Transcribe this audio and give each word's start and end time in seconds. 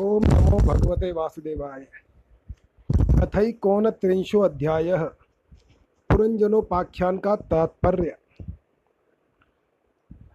ओम 0.00 0.22
नमो 0.24 0.58
भगवते 0.58 1.12
वासुदेवाय। 1.12 1.86
अथैकोनत्रिंशो 3.22 4.40
अध्यायः? 4.40 5.02
पुरंजनोपाख्यान 6.10 7.18
का 7.18 7.36
तात्पर्य। 7.36 8.16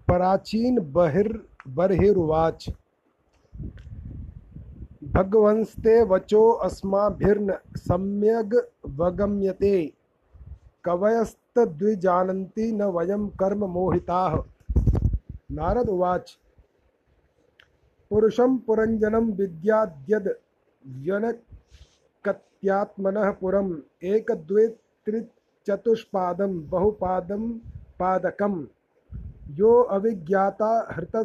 पराचीन 0.07 0.79
बहिर् 0.79 1.38
बर्हिरुवाच। 1.67 2.70
भगवंस्ते 5.04 6.04
वचो 6.04 6.52
अस्माभिर्न 6.52 7.58
सम्यग् 7.76 8.56
वगम्यते। 8.90 9.94
कवयस्तद्विजानन्ति 10.84 12.72
न 12.72 12.84
वयं 12.84 13.28
कर्म 13.28 13.66
मोहिताः। 13.66 14.44
नारद 15.52 15.90
उवाच 15.90 16.38
पुरुषं 18.16 18.52
पुरञ्जनं 18.58 19.32
विद्याद्यद् 19.32 20.38
व्यनकत्यात्मनः 21.06 23.32
पुरम् 23.32 23.82
एकद्वित्रिचतुष्पादं 24.04 26.70
बहुपादं 26.70 27.44
पादकं 28.00 28.56
यो 29.58 29.72
अविज्ञाता 29.96 30.72
हृत 30.92 31.16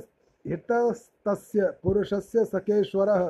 हृतस्तस्य 0.46 1.60
पुरुषस्य 1.82 2.44
सखेश्वरः 2.44 3.22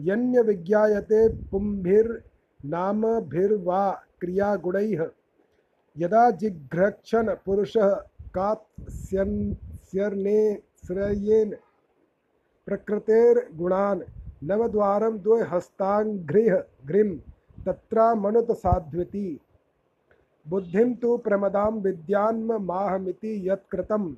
यन्यविज्ञायते 0.00 1.20
पुंभिर्नामभिर्वा 1.50 3.82
क्रियागुणैः। 4.20 5.02
यदा 5.98 6.24
जिघ्रक्षन् 6.30 7.30
पुरुषः 7.46 7.88
कात्स्यन्स्यर्ने 8.38 10.38
श्रयेन 10.86 11.50
प्रकृतेर्गुणान् 12.66 14.00
नवद्वारं 14.44 15.18
द्वहस्ताङ्घ्रिः 15.18 16.62
घ्रिं 16.86 17.18
तत्रामनुत 17.66 18.52
साध्विति 18.52 19.40
बुद्धिं 20.48 20.94
तु 20.94 21.16
प्रमदां 21.16 21.72
विद्यान्ममाहमिति 21.72 23.50
यत्कृतं। 23.50 24.14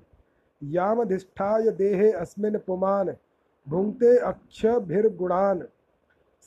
यामधिष्ठाय 0.63 1.71
देहे 1.71 2.13
अस्मिन् 2.13 2.57
पुमान्, 2.67 3.11
भुङ्क्ते 3.69 4.19
अक्षभिर्गुणान्। 4.19 5.63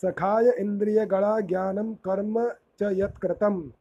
सखाय 0.01 0.49
इन्द्रियगणा 0.49 1.39
ज्ञानं 1.39 1.93
कर्म 1.93 2.49
च 2.49 2.79
यत्कृतं। 2.83 3.71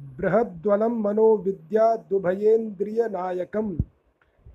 बृहद्वलं 0.00 0.88
मनोविद्यादुभयेन्द्रियनायकं 0.88 3.76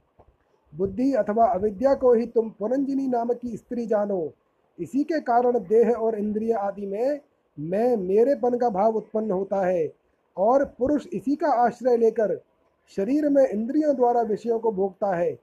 बुद्धि 0.72 1.12
अथवा 1.14 1.46
अविद्या 1.46 1.94
को 1.94 2.12
ही 2.14 2.26
तुम 2.26 2.50
पुरंजनी 2.50 3.06
नाम 3.08 3.32
की 3.32 3.56
स्त्री 3.56 3.86
जानो। 3.86 4.32
इसी 4.78 5.04
के 5.04 5.20
कारण 5.20 5.58
देह 5.58 5.90
और 5.90 6.18
इंद्रिय 6.18 6.52
आदि 6.52 6.86
में 6.86 7.20
मैं 7.58 7.96
मेरेपन 7.96 8.58
का 8.58 8.68
भाव 8.70 8.96
उत्पन्न 8.96 9.30
होता 9.30 9.66
है 9.66 9.92
और 10.36 10.64
पुरुष 10.78 11.06
इसी 11.06 11.36
का 11.36 11.48
आश्रय 11.48 11.96
लेकर 11.96 12.34
शरीर 12.88 13.28
में 13.28 13.46
इंद्रियों 13.48 13.96
द्वारा 13.96 14.20
विषयों 14.20 14.58
को 14.58 14.72
भोगता 14.72 15.16
है। 15.16 15.38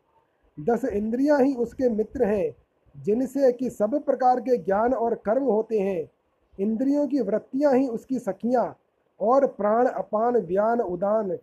दस 0.60 0.86
इंद्रियाँ 0.86 1.40
ही 1.42 1.54
उसके 1.56 1.90
मित्र 1.90 2.24
हैं, 2.24 2.56
जिनसे 2.96 3.52
कि 3.52 3.70
सब 3.70 4.04
प्रकार 4.06 4.40
के 4.40 4.58
ज्ञान 4.58 4.94
और 4.94 5.16
कर्म 5.16 5.44
होते 5.44 5.80
हैं। 5.80 6.12
इंद्रियों 6.60 7.08
की 7.08 7.20
वृत्तियाँ 7.20 7.74
ही 7.74 7.88
उसकी 7.88 8.20
सखियाँ, 8.20 8.76
और 9.20 9.46
प्राण, 9.48 9.86
अपान, 9.86 10.38
व्यान, 10.38 10.82
उदान, 10.82 11.38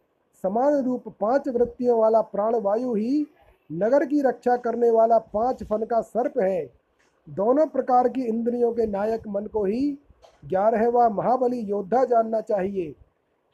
समान 0.44 0.84
रूप 0.84 1.09
पाँच 1.20 1.48
वृत्तियों 1.48 1.98
वाला 1.98 2.20
प्राणवायु 2.20 2.94
ही 2.94 3.26
नगर 3.72 4.04
की 4.04 4.20
रक्षा 4.22 4.56
करने 4.56 4.91
वाला 4.91 5.19
पाँच 5.19 5.62
फन 5.65 5.84
का 5.84 6.00
सर्प 6.00 6.38
है। 6.38 6.70
दोनों 7.28 7.66
प्रकार 7.66 8.09
की 8.09 8.22
इंद्रियों 8.22 8.72
के 8.72 8.86
नायक 8.86 9.28
मन 9.28 9.47
को 9.47 9.65
ही 9.65 9.98
ग्यारहवा 10.44 11.09
महाबली 11.09 11.60
योद्धा 11.60 12.04
जानना 12.04 12.41
चाहिए। 12.41 12.94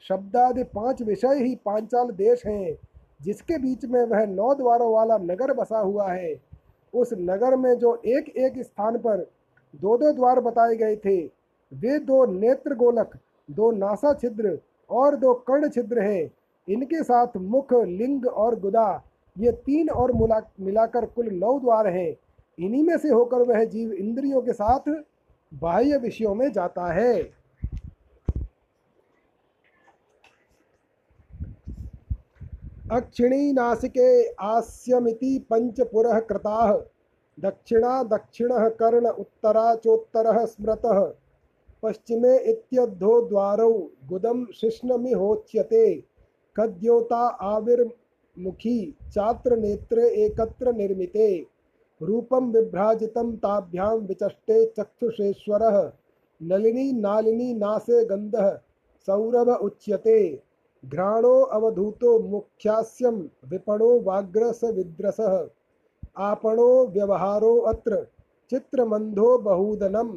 शब्दादि 0.03 0.63
पाँच 0.63 1.01
विषय 1.01 1.43
ही 1.43 1.55
पांचाल 1.55 2.11
देश 2.11 2.45
हैं, 2.45 2.77
जिसके 3.21 3.57
बीच 3.57 3.85
में 3.85 4.03
वह 4.03 4.25
नौ 4.25 4.53
द्वारों 4.55 4.91
वाला 4.93 5.17
नगर 5.17 5.53
बसा 5.53 5.79
हुआ 5.79 6.11
है। 6.11 6.35
उस 6.93 7.13
नगर 7.13 7.55
में 7.55 7.73
जो 7.79 8.01
एक 8.05 8.29
एक 8.29 8.61
स्थान 8.63 8.97
पर 8.97 9.25
दो 9.75 9.97
दो 9.97 10.11
द्वार 10.11 10.39
बताए 10.39 10.75
गए 10.75 10.95
थे, 10.95 11.17
वे 11.71 11.99
दो 11.99 12.25
नेत्र 12.25 12.75
गोलक 12.75 13.17
दो 13.49 13.71
नासा 13.71 14.13
छिद्र 14.13 14.59
और 14.89 15.15
दो 15.15 15.33
कर्ण 15.33 15.69
छिद्र 15.69 15.99
हैं। 15.99 16.31
इनके 16.67 17.03
साथ 17.03 17.37
मुख, 17.37 17.73
लिंग 17.73 18.25
और 18.27 18.59
गुदा, 18.59 19.03
ये 19.35 19.51
तीन 19.51 19.89
और 19.89 20.11
मुला, 20.11 20.41
मिलाकर 20.59 21.05
कुल 21.05 21.29
नौ 21.33 21.59
द्वार 21.59 21.87
हैं। 21.87 22.15
इन्हीं 22.57 22.83
में 22.83 22.97
से 22.97 23.09
होकर 23.09 23.41
वह 23.41 23.63
जीव 23.63 23.91
इंद्रियों 23.91 24.41
के 24.41 24.53
साथ 24.53 24.89
बाह्य 25.53 25.97
विषयों 25.97 26.35
में 26.35 26.51
जाता 26.51 26.93
है। 26.93 27.13
अक्षिणी 32.91 33.53
नासिके 33.53 34.23
आस्यमिति 34.29 35.39
पंचपुरः 35.49 36.19
कृताः। 36.19 36.73
दक्षिणा 37.39 38.03
दक्षिणः 38.03 38.69
कर्ण 38.69 39.07
उत्तरा 39.07 39.75
चोत्तरः 39.75 40.45
स्मृतः। 40.45 41.13
पश्चिमे 41.83 42.37
इत्यद्धो 42.37 43.21
द्वारौ 43.21 43.71
गुदम 44.05 44.45
शिष्णमिहोच्यते। 44.45 46.03
कद्योता 46.55 47.27
आविर्मुखी 47.27 48.95
चात्र 49.13 49.57
नेत्रे 49.57 50.09
एकत्र 50.09 50.73
निर्मिते। 50.73 51.47
रूपम 52.01 52.51
विभ्राजितं 52.51 53.35
ताभ्यां 53.35 53.97
विचष्टे 53.97 54.65
चक्षुषेश्वरः। 54.65 55.91
नलिनी 56.41 56.91
नालिनी 56.91 57.53
नासे 57.53 58.05
गन्धः। 58.05 58.49
सौरभ 59.05 59.49
उच्यते। 59.49 60.44
घ्राणो 60.91 61.41
अवधूतो 61.55 62.17
मुख्यास्यम 62.19 63.15
विपणो 63.49 63.89
वाग्रस 63.99 64.63
विद्रसः, 64.63 65.35
आपणो 66.17 66.69
व्यवहारो 66.87 67.57
अत्र 67.71 68.03
चित्रमंधो 68.51 69.37
बहुदनम 69.37 70.09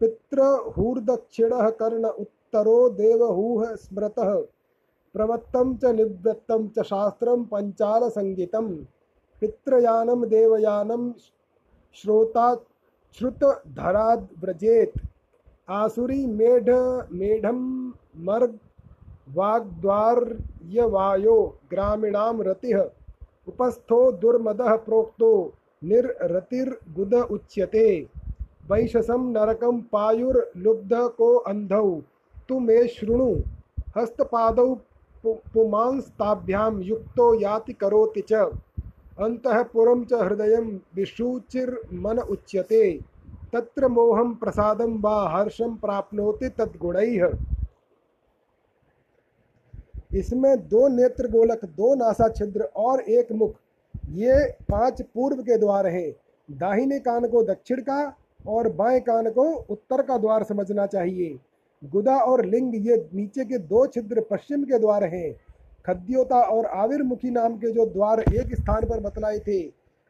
पितृहूर्दक्षिणः 0.00 1.68
कर्ण 1.70 2.04
उत्तरो 2.04 2.88
देवहूह 2.88 3.64
स्मृत, 3.74 4.18
प्रवत्तं 5.14 5.76
च 5.76 5.84
निवृत्तं 5.84 6.68
च 6.68 6.82
शास्त्रं 6.82 7.44
पंचाल 7.44 8.08
संगीतम 8.08 8.68
पितृयानं 9.42 10.28
देवयानं 10.28 11.10
श्रोता 11.96 12.54
श्रुतधराद् 13.18 14.26
व्रजेत 14.40 14.92
आसुरी 15.68 16.26
मेढ 16.26 16.70
मेढम 17.12 17.58
मर्ग 18.18 18.58
वाग्द्वार्यवायो 19.34 21.56
ग्रामीणां 21.70 22.42
रतिः। 22.42 22.84
उपस्थो 23.48 24.12
दुर्मदः 24.12 24.76
प्रोक्तो 24.76 25.52
निर्रतिर्गुद 25.84 27.14
उच्यते। 27.14 28.08
वैशसं 28.70 29.32
नरकं 29.32 29.80
पायुर्लुब्ध 29.80 30.90
को 30.92 31.36
अंधौ। 31.36 32.00
तु 32.48 32.58
मे 32.58 32.88
शृणु। 32.88 33.36
हस्तपादौ 33.96 34.76
पुमांस्ताभ्यां 35.26 36.82
युक्तो 36.82 37.34
याति 37.34 37.72
करोति 37.72 38.20
च। 38.20 38.52
अंतःपुरं 39.18 40.04
च 40.04 40.12
हृदयं 40.12 40.78
उच्यते। 42.18 43.00
तत्र 43.52 43.88
मोहं 43.88 44.34
प्रसादं 44.34 45.00
वा 45.00 45.28
हर्षं 45.28 45.76
प्राप्नोति 45.76 46.48
तद्गुणैः। 46.48 47.51
इसमें 50.14 50.68
दो 50.68 50.88
नेत्र 50.88 51.28
गोलक, 51.28 51.64
दो 51.64 51.94
नासा 51.94 52.28
छिद्र 52.28 52.62
और 52.62 53.00
एक 53.00 53.32
मुख। 53.32 53.54
ये 54.10 54.44
पाँच 54.70 55.02
पूर्व 55.02 55.36
के 55.36 55.56
द्वार 55.58 55.86
हैं। 55.86 56.10
दाहिने 56.48 56.98
कान 56.98 57.26
को 57.28 57.42
दक्षिण 57.42 57.80
का 57.80 58.16
और 58.48 58.68
बाएँ 58.72 59.00
कान 59.00 59.30
को 59.30 59.44
उत्तर 59.70 60.02
का 60.02 60.16
द्वार 60.18 60.44
समझना 60.44 60.86
चाहिए। 60.86 61.38
गुदा 61.82 62.16
और 62.16 62.44
लिंग 62.44 62.74
ये 62.86 62.96
नीचे 63.14 63.44
के 63.44 63.58
दो 63.58 63.86
छिद्र 63.86 64.20
पश्चिम 64.20 64.64
के 64.64 64.78
द्वार 64.78 65.04
हैं। 65.04 65.32
खद्योता 65.86 66.40
और 66.40 66.66
आविर्मुखी 66.66 67.30
नाम 67.30 67.56
के 67.56 67.70
जो 67.72 67.86
द्वार 67.86 68.20
एक 68.20 68.54
स्थान 68.54 68.84
पर 68.86 69.00
बतलाए 69.00 69.38
थे, 69.38 69.60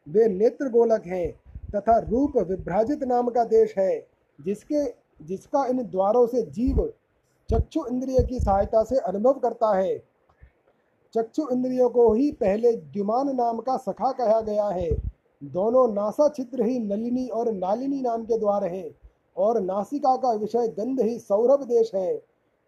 वे 0.07 0.27
नेत्र 0.27 0.69
गोलक 0.69 1.03
हैं 1.05 1.31
तथा 1.75 1.97
रूप 1.99 2.37
विभ्राजित 2.37 3.03
नाम 3.03 3.29
का 3.29 3.43
देश 3.43 3.73
है, 3.77 4.05
जिसके, 4.39 4.83
जिसका 5.25 5.65
इन 5.65 5.83
द्वारों 5.83 6.27
से 6.27 6.41
जीव 6.41 6.93
चक्षु 7.53 7.85
इंद्रिय 7.85 8.23
की 8.23 8.39
सहायता 8.39 8.83
से 8.83 8.97
अनुभव 8.97 9.33
करता 9.33 9.75
है। 9.77 9.97
चक्षु 11.13 11.47
इंद्रियों 11.51 11.89
को 11.89 12.11
ही 12.13 12.31
पहले 12.31 12.71
द्युमान 12.73 13.35
नाम 13.35 13.59
का 13.59 13.77
सखा 13.77 14.11
कहा 14.11 14.39
गया 14.41 14.67
है। 14.67 14.89
दोनों 15.41 15.87
नासा 15.93 16.27
छिद्र 16.29 16.63
ही 16.63 16.79
नलिनी 16.79 17.27
और 17.27 17.51
नालिनी 17.51 18.01
नाम 18.01 18.23
के 18.25 18.37
द्वार 18.37 18.63
हैं 18.63 18.89
और 19.37 19.59
नासिका 19.61 20.15
का 20.15 20.31
विषय 20.33 20.67
गंध 20.67 21.01
ही 21.01 21.17
सौरभ 21.19 21.63
देश 21.63 21.91
है 21.95 22.15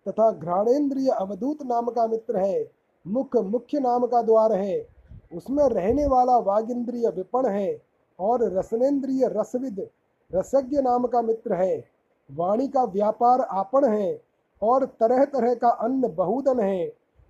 तथा 0.06 0.32
घ्राणेन्द्रिय 0.32 1.10
अवधूत 1.10 1.64
नाम 1.64 1.90
का 1.90 2.08
मित्र 2.08 2.38
है, 2.38 2.66
मुख 3.06 3.38
मुख्य 3.38 3.80
नाम 3.80 4.06
का 4.06 4.22
द्वार 4.22 4.54
है। 4.54 4.88
उसमें 5.36 5.64
रहने 5.64 6.06
वाला 6.08 6.38
वागिंद्रिय 6.38 7.08
विपण 7.08 7.48
है 7.48 7.82
और 8.20 8.44
रसनेन्द्रिय 8.58 9.28
रसविद 9.28 9.88
रसज्ञ 10.32 10.82
नाम 10.82 11.08
का 11.08 11.22
मित्र 11.22 11.54
है। 11.54 11.84
वाणी 12.30 12.68
का 12.68 12.84
व्यापार 12.84 13.42
आपण 13.42 13.86
है 13.86 14.25
और 14.66 14.86
तरह 15.00 15.24
तरह 15.26 15.54
का 15.54 15.70
अन्न 15.70 16.14
बहुदन 16.16 16.60
है, 16.60 16.88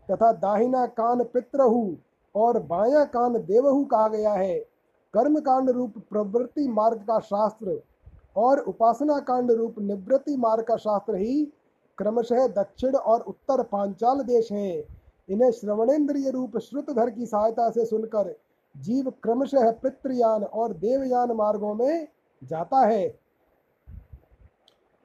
तथा 0.10 0.32
दाहिना 0.32 0.86
कान 0.86 1.24
पितृहु 1.24 1.96
और 2.36 2.60
बाया 2.64 3.04
कान 3.06 3.34
देवहु 3.34 3.84
कहा 3.86 4.08
गया 4.08 4.34
है। 4.34 4.58
कर्म 5.14 5.40
कांड 5.40 5.70
रूप 5.70 5.94
प्रवृत्ति 6.10 6.68
मार्ग 6.68 6.98
का 6.98 7.20
शास्त्र 7.20 7.80
और 8.38 8.60
उपासना 8.60 9.20
कांड 9.20 9.52
रूप 9.52 9.76
निवृत्ति 9.80 10.36
मार्ग 10.38 10.64
का 10.64 10.76
शास्त्र 10.78 11.16
ही 11.16 11.44
क्रमशः 11.98 12.48
दक्षिण 12.48 12.96
और 12.96 13.22
उत्तर 13.22 13.64
पांचाल 13.64 14.22
देश 14.22 14.52
हैं। 14.52 14.84
इन्हें 15.30 15.52
श्रवणेन्द्रिय 15.52 16.30
रूप 16.30 16.58
श्रुतधर 16.58 17.10
की 17.10 17.26
सहायता 17.26 17.70
से 17.70 17.86
सुनकर 17.86 18.36
जीव 18.76 19.10
क्रमशः 19.24 19.72
पितृयान 19.84 20.44
और 20.44 20.74
देवयान 20.74 21.32
मार्गों 21.32 21.74
में 21.74 22.08
जाता 22.42 22.86
है। 22.86 23.08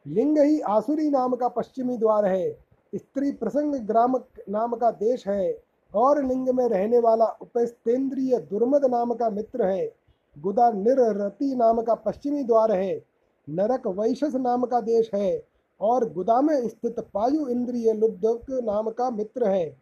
लिंग 0.07 0.39
ही 0.39 0.61
आसुरी 0.61 1.11
नाम 1.11 1.35
का 1.35 1.49
पश्चिमी 1.49 1.97
द्वार 1.97 2.25
है। 2.25 2.51
स्त्री 2.95 3.33
प्रसंग 3.33 3.75
ग्राम 3.75 4.17
नाम 4.49 4.75
का 4.75 4.91
देश 4.91 5.27
है 5.29 5.59
और 5.95 6.25
लिंग 6.25 6.49
में 6.49 6.69
रहने 6.69 6.99
वाला 6.99 7.27
उपस्तेंद्रिय 7.43 8.39
दुर्मद 8.41 8.85
नाम 8.85 9.15
का 9.15 9.31
मित्र 9.31 9.65
है। 9.65 9.93
गुदा 10.39 10.71
निररति 10.71 11.55
नाम 11.55 11.83
का 11.83 11.95
पश्चिमी 11.95 12.43
द्वार 12.43 12.73
है। 12.73 13.03
नरक 13.49 13.87
वैशस 13.87 14.35
नाम 14.35 14.65
का 14.65 14.81
देश 14.81 15.11
है 15.15 15.43
और 15.81 16.13
गुदा 16.13 16.41
में 16.41 16.69
स्थित 16.69 17.01
पायु 17.15 17.49
इंद्रिय 17.49 17.93
लुब्धक 17.93 18.61
नाम 18.65 18.91
का 18.91 19.11
मित्र 19.11 19.49
है। 19.49 19.77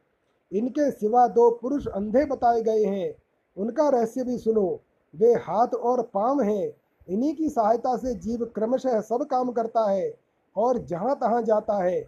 इनके 0.52 0.90
सिवा 0.90 1.26
दो 1.28 1.50
पुरुष 1.50 1.86
अंधे 1.86 2.24
बताए 2.24 2.62
गए 2.62 2.84
हैं। 2.84 3.14
उनका 3.56 3.88
रहस्य 3.88 4.24
भी 4.24 4.38
सुनो। 4.38 4.80
वे 5.14 5.32
हाथ 5.32 5.74
और 5.74 6.02
पाँव 6.14 6.40
हैं। 6.40 6.72
इन्हीं 7.08 7.34
की 7.34 7.49
सहायता 7.49 7.96
से 7.96 8.14
जीव 8.14 8.44
क्रमशः 8.44 9.00
सब 9.00 9.25
काम 9.25 9.52
करता 9.52 9.90
है 9.90 10.14
और 10.56 10.78
जहाँ 10.78 11.14
तहाँ 11.16 11.43
जाता 11.43 11.84
है। 11.84 12.00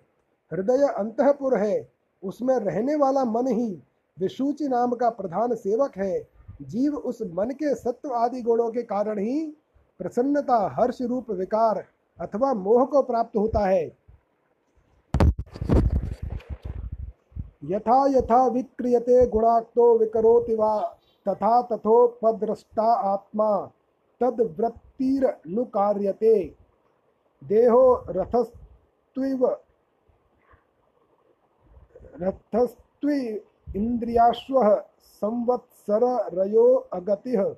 हृदय 0.52 0.87
अंतपुर 0.99 1.56
है। 1.56 1.88
उसमें 2.23 2.56
रहने 2.56 2.97
वाला 2.97 3.25
मन 3.25 3.47
ही 3.47 3.82
विशुचि 4.19 4.69
नाम 4.69 4.93
का 4.93 5.11
प्रधान 5.11 5.55
सेवक 5.55 5.93
है। 5.97 6.29
जीव 6.62 6.97
उस 6.97 7.23
मन 7.23 7.50
के 7.50 7.75
सत्व 7.75 8.14
आदि 8.14 8.43
गुणों 8.43 8.70
के 8.70 8.82
कारण 8.82 9.19
ही 9.19 9.56
प्रसन्नता, 9.99 10.76
हर्ष 10.81 11.03
रूप, 11.03 11.31
विकार 11.31 11.85
अथवा 12.20 12.55
मोह 12.55 12.85
को 12.85 13.03
प्राप्त 13.03 13.37
होता 13.37 13.67
है। 13.67 14.00
यथा 17.64 18.06
यथा 18.06 18.46
विक्रियते 18.46 19.26
गुणाक्तो 19.26 19.99
विकरोति 19.99 20.55
वा 20.55 20.81
तथा 21.29 21.62
तथोपद्रष्टा 21.62 22.94
आत्मा। 22.94 23.70
तद्वृत्तिर्नुकार्यते 25.00 26.56
देहो 27.44 28.05
रथस्त्विव 28.08 29.56
रथस्त्वि 32.23 33.41
इंद्रियाश्व 33.76 34.61
संवत्सर 34.61 34.91
संवत्सररयो 35.20 36.88
अगतिः। 36.93 37.55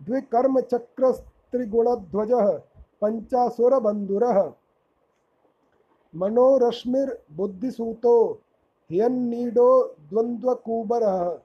द्विकर्मचक्रस्त्रिगुणध्वजः 0.00 2.60
पञ्चासुरबन्धुरः। 3.00 4.52
मनोरश्मिर्बुद्धिसूतो 6.16 8.40
ह्यन्नीडो 8.92 9.96
द्वन्द्वकूबरः। 10.10 11.38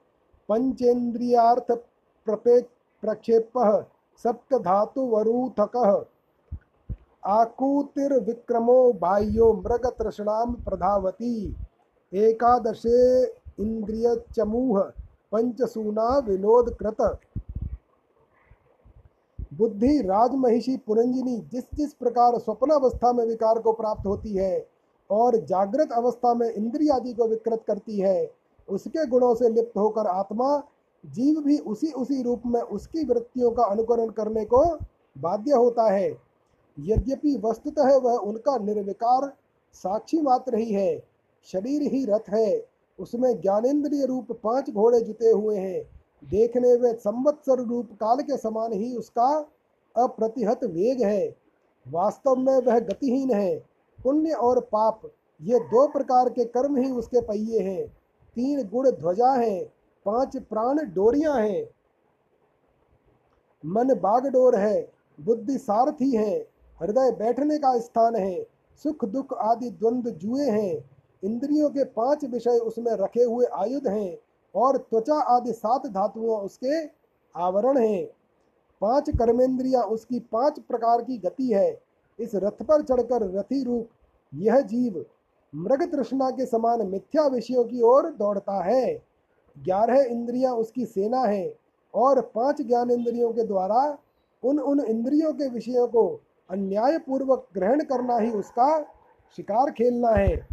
पञ्चेन्द्रियार्थप्रपे 0.48 2.56
प्रक्षेपः 3.02 3.84
सप्तधातुवरूथकः। 4.18 5.90
आकूतिर्विक्रमो 7.30 8.92
बाह्यो 8.92 9.52
मृगतृष्णां 9.54 10.52
प्रधावती। 10.54 11.34
एकादशे 12.12 13.22
इंद्रियचमूह 13.24 14.80
पंचसूना 15.32 16.08
विनोद 16.18 16.76
कृत 16.80 17.00
बुद्धि 19.52 20.00
राजमहिषी 20.00 20.76
पुरंजिनी 20.76 21.36
जिस 21.52 21.64
जिस 21.74 21.92
प्रकार 21.94 22.38
स्वप्न 22.38 22.70
अवस्था 22.70 23.12
में 23.12 23.24
विकार 23.26 23.58
को 23.58 23.72
प्राप्त 23.72 24.06
होती 24.06 24.34
है 24.34 24.66
और 25.10 25.36
जागृत 25.46 25.92
अवस्था 25.92 26.34
में 26.34 26.48
इंद्रिय 26.50 26.90
आदि 26.90 27.12
को 27.12 27.26
विकृत 27.28 27.62
करती 27.66 28.00
है, 28.00 28.30
उसके 28.68 29.06
गुणों 29.06 29.34
से 29.34 29.48
लिप्त 29.48 29.76
होकर 29.78 30.06
आत्मा 30.08 30.56
जीव 31.04 31.40
भी 31.40 31.58
उसी 31.58 31.90
उसी 31.92 32.22
रूप 32.22 32.42
में 32.46 32.60
उसकी 32.60 33.04
वृत्तियों 33.04 33.50
का 33.50 33.64
अनुकरण 33.64 34.10
करने 34.10 34.44
को 34.44 34.64
बाध्य 35.16 35.52
होता 35.52 35.90
है। 35.90 36.10
यद्यपि 36.76 37.36
वस्तुतः 37.44 37.96
वह 37.96 38.12
उनका 38.12 38.56
निर्विकार 38.58 39.32
साक्षी 39.74 40.20
मात्र 40.20 40.56
ही 40.56 40.72
है, 40.72 41.02
शरीर 41.48 41.82
ही 41.82 42.04
रथ 42.04 42.28
है, 42.30 42.64
उसमें 42.98 43.40
ज्ञानेन्द्रिय 43.40 44.06
रूप 44.06 44.32
पाँच 44.44 44.70
घोड़े 44.70 45.00
जुटे 45.00 45.30
हुए 45.30 45.56
हैं, 45.56 45.82
देखने 46.22 46.76
में 46.78 46.92
संवत्सर 46.94 47.64
रूप 47.64 47.88
काल 47.92 48.20
के 48.20 48.36
समान 48.36 48.72
ही 48.72 48.94
उसका 48.96 49.28
अप्रतिहत 49.96 50.64
वेग 50.64 51.02
है। 51.02 51.34
वास्तव 51.86 52.36
में 52.36 52.56
वह 52.56 52.78
गतिहीन 52.80 53.30
है, 53.30 53.56
पुण्य 53.98 54.32
और 54.32 54.60
पाप, 54.72 55.00
ये 55.40 55.58
दो 55.60 55.86
प्रकार 55.88 56.28
के 56.28 56.44
कर्म 56.44 56.76
ही 56.76 56.90
उसके 56.90 57.20
पहिए 57.20 57.60
हैं, 57.60 57.86
तीन 58.36 58.62
गुण 58.68 58.90
ध्वजा 58.90 59.32
हैं 59.32 59.64
पाँच 60.06 60.36
प्राण 60.36 60.78
डोरियाँ 60.94 61.40
हैं। 61.40 61.68
मन 63.64 63.94
बागडोर 63.94 64.56
है, 64.56 64.88
बुद्धि 65.18 65.58
सारथी 65.58 66.10
है, 66.10 66.32
हृदय 66.80 67.10
बैठने 67.10 67.58
का 67.58 67.78
स्थान 67.78 68.16
है, 68.16 68.42
सुख 68.84 69.04
दुख 69.04 69.32
आदि 69.34 69.70
द्वंद्व 69.70 70.10
जुए 70.10 70.48
हैं। 70.50 70.84
इंद्रियों 71.22 71.70
के 71.70 71.84
पाँच 71.84 72.24
विषय 72.24 72.58
उसमें 72.58 72.92
रखे 72.92 73.22
हुए 73.22 73.46
आयुध 73.46 73.86
हैं 73.86 74.18
और 74.54 74.76
त्वचा 74.76 75.14
आदि 75.14 75.52
सात 75.52 75.86
धातुओं 75.86 76.40
उसके 76.40 76.82
आवरण 77.34 77.78
हैं। 77.78 78.04
पाँच 78.82 79.10
कर्मेंद्रियाँ 79.10 79.82
उसकी 79.82 80.18
पाँच 80.32 80.58
प्रकार 80.58 81.02
की 81.02 81.18
गति 81.18 81.52
है। 81.52 81.80
इस 82.18 82.34
रथ 82.34 82.62
पर 82.62 82.82
चढ़कर 82.82 83.30
रथी 83.38 83.62
रूप, 83.64 83.88
यह 84.34 84.60
जीव 84.60 85.04
मृग 85.54 85.82
तृष्णा 85.92 86.30
के 86.30 86.46
समान 86.46 86.86
मिथ्या 86.86 87.26
विषयों 87.26 87.64
की 87.64 87.80
ओर 87.80 88.10
दौड़ता 88.10 88.62
है। 88.64 89.11
ग्यारह 89.56 90.02
इंद्रियाँ 90.02 90.54
उसकी 90.54 90.86
सेना 90.86 91.20
है 91.20 91.54
और 91.94 92.20
पाँच 92.34 92.62
ज्ञान 92.62 92.90
इंद्रियों 92.90 93.32
के 93.32 93.44
द्वारा 93.44 93.98
उन 94.42 94.60
उन 94.60 94.80
इंद्रियों 94.80 95.32
के 95.32 95.48
विषयों 95.48 95.88
को 95.88 96.20
अन्यायपूर्वक 96.50 97.48
ग्रहण 97.54 97.84
करना 97.84 98.18
ही 98.18 98.30
उसका 98.30 98.82
शिकार 99.36 99.70
खेलना 99.70 100.10
है। 100.10 100.48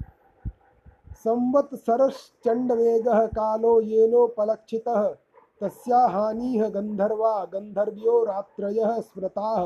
संवत्सरश्चंड 1.15 2.71
वेग 2.71 3.07
कालो 3.07 3.81
येनोपलक्षित 3.81 4.83
तस्या 5.61 6.07
हानिः 6.07 6.69
गन्धर्वा 6.69 7.45
गन्धर्व्यो 7.53 8.23
रात्रयः 8.23 8.99
स्मृताः, 8.99 9.65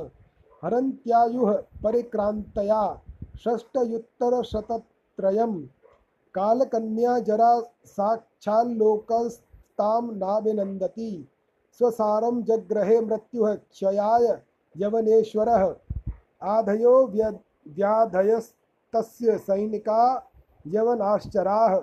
हरन्त्यायुः 0.64 1.54
परिक्रान्तया 1.84 3.02
षष्टयुत्तरशतत्रयं 3.38 5.68
कालकन्या 6.36 7.20
जरा 7.20 7.64
साक्षाल्लोकस्तां 7.86 10.16
नाभिनन्दति। 10.16 11.30
स्वसारम 11.78 12.44
जग्रहे 12.44 13.02
मृत्यु 13.02 13.46
क्षयाय 13.46 14.42
यवनेश्वरः। 14.78 15.76
आधयो 16.44 17.08
व्य, 17.08 17.40
व्याधयस्तस्य 17.68 19.38
सैनिका 19.38 20.32
यवनाश्चराः। 20.68 21.82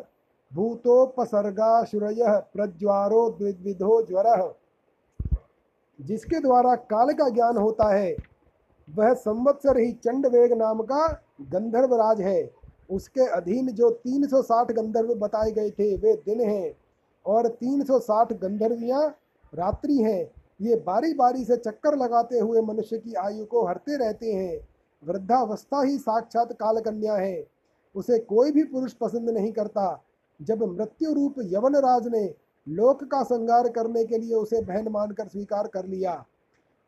भूतोपसर्गाशुरयः 0.54 2.38
प्रज्वारो 2.38 3.30
द्विविधो 3.30 4.02
ज्वरः। 4.02 4.54
जिसके 6.00 6.40
द्वारा 6.40 6.74
काल 6.74 7.12
का 7.12 7.28
ज्ञान 7.28 7.56
होता 7.56 7.94
है, 7.94 8.16
वह 8.94 9.14
संवत्सर 9.14 9.78
ही 9.78 9.92
चंडवेग 9.92 10.52
नाम 10.52 10.82
का 10.82 11.22
गंधर्वराज 11.40 12.20
है। 12.20 12.59
उसके 12.90 13.26
अधीन 13.26 13.66
जो 13.66 13.90
360 13.90 14.72
गंधर्व 14.72 15.14
बताए 15.14 15.50
गए 15.50 15.70
थे, 15.70 15.96
वे 15.96 16.14
दिन 16.14 16.40
हैं 16.40 16.74
और 17.26 17.48
360 17.48 18.32
गंधर्वियाँ 18.32 19.08
रात्रि 19.54 19.96
हैं। 19.96 20.30
ये 20.60 20.76
बारी 20.76 21.14
बारी 21.14 21.44
से 21.44 21.56
चक्कर 21.56 21.96
लगाते 21.96 22.38
हुए 22.38 22.60
मनुष्य 22.60 22.98
की 22.98 23.14
आयु 23.14 23.44
को 23.44 23.66
हरते 23.66 23.96
रहते 23.96 24.32
हैं। 24.32 24.58
वृद्धावस्था 25.02 25.82
ही 25.82 25.98
साक्षात 25.98 26.52
कालकन्या 26.52 27.14
है। 27.14 27.46
उसे 27.94 28.18
कोई 28.18 28.50
भी 28.52 28.64
पुरुष 28.64 28.92
पसंद 28.92 29.30
नहीं 29.30 29.52
करता। 29.52 30.04
जब 30.40 30.62
मृत्यु 30.62 31.12
रूप 31.12 31.34
यवन 31.44 31.76
राज 31.76 32.08
ने 32.08 32.34
लोक 32.68 33.04
का 33.04 33.22
संगार 33.22 33.68
करने 33.68 34.04
के 34.04 34.18
लिए 34.18 34.34
उसे 34.34 34.60
बहन 34.62 34.88
मानकर 34.88 35.28
स्वीकार 35.28 35.66
कर 35.66 35.86
लिया। 35.86 36.24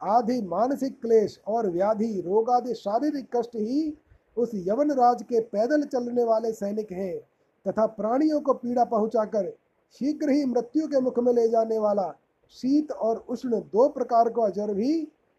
आदि 0.00 0.40
मानसिक 0.42 1.00
क्लेश 1.02 1.40
और 1.46 1.70
व्याधि 1.70 2.20
रोग 2.20 2.50
आदि 2.50 2.74
शारीरिक 2.74 3.36
कष्ट 3.36 3.56
ही 3.56 3.98
उस 4.36 4.50
यवन 4.54 4.90
राज 4.90 5.22
के 5.22 5.40
पैदल 5.40 5.82
चलने 5.82 6.24
वाले 6.24 6.52
सैनिक 6.52 6.92
हैं 6.92 7.18
तथा 7.66 7.86
प्राणियों 7.86 8.40
को 8.40 8.52
पीड़ा 8.54 8.84
पहुंचाकर 8.84 9.50
शीघ्र 9.94 10.30
ही 10.30 10.44
मृत्यु 10.44 10.86
के 10.88 11.00
मुख 11.00 11.18
में 11.18 11.32
ले 11.32 11.48
जाने 11.48 11.78
वाला 11.78 12.06
शीत 12.54 12.92
और 12.92 13.24
उष्ण 13.28 13.60
दो 13.72 13.88
प्रकार 13.88 14.28
का 14.28 14.42
अजर 14.44 14.72
भी 14.74 14.92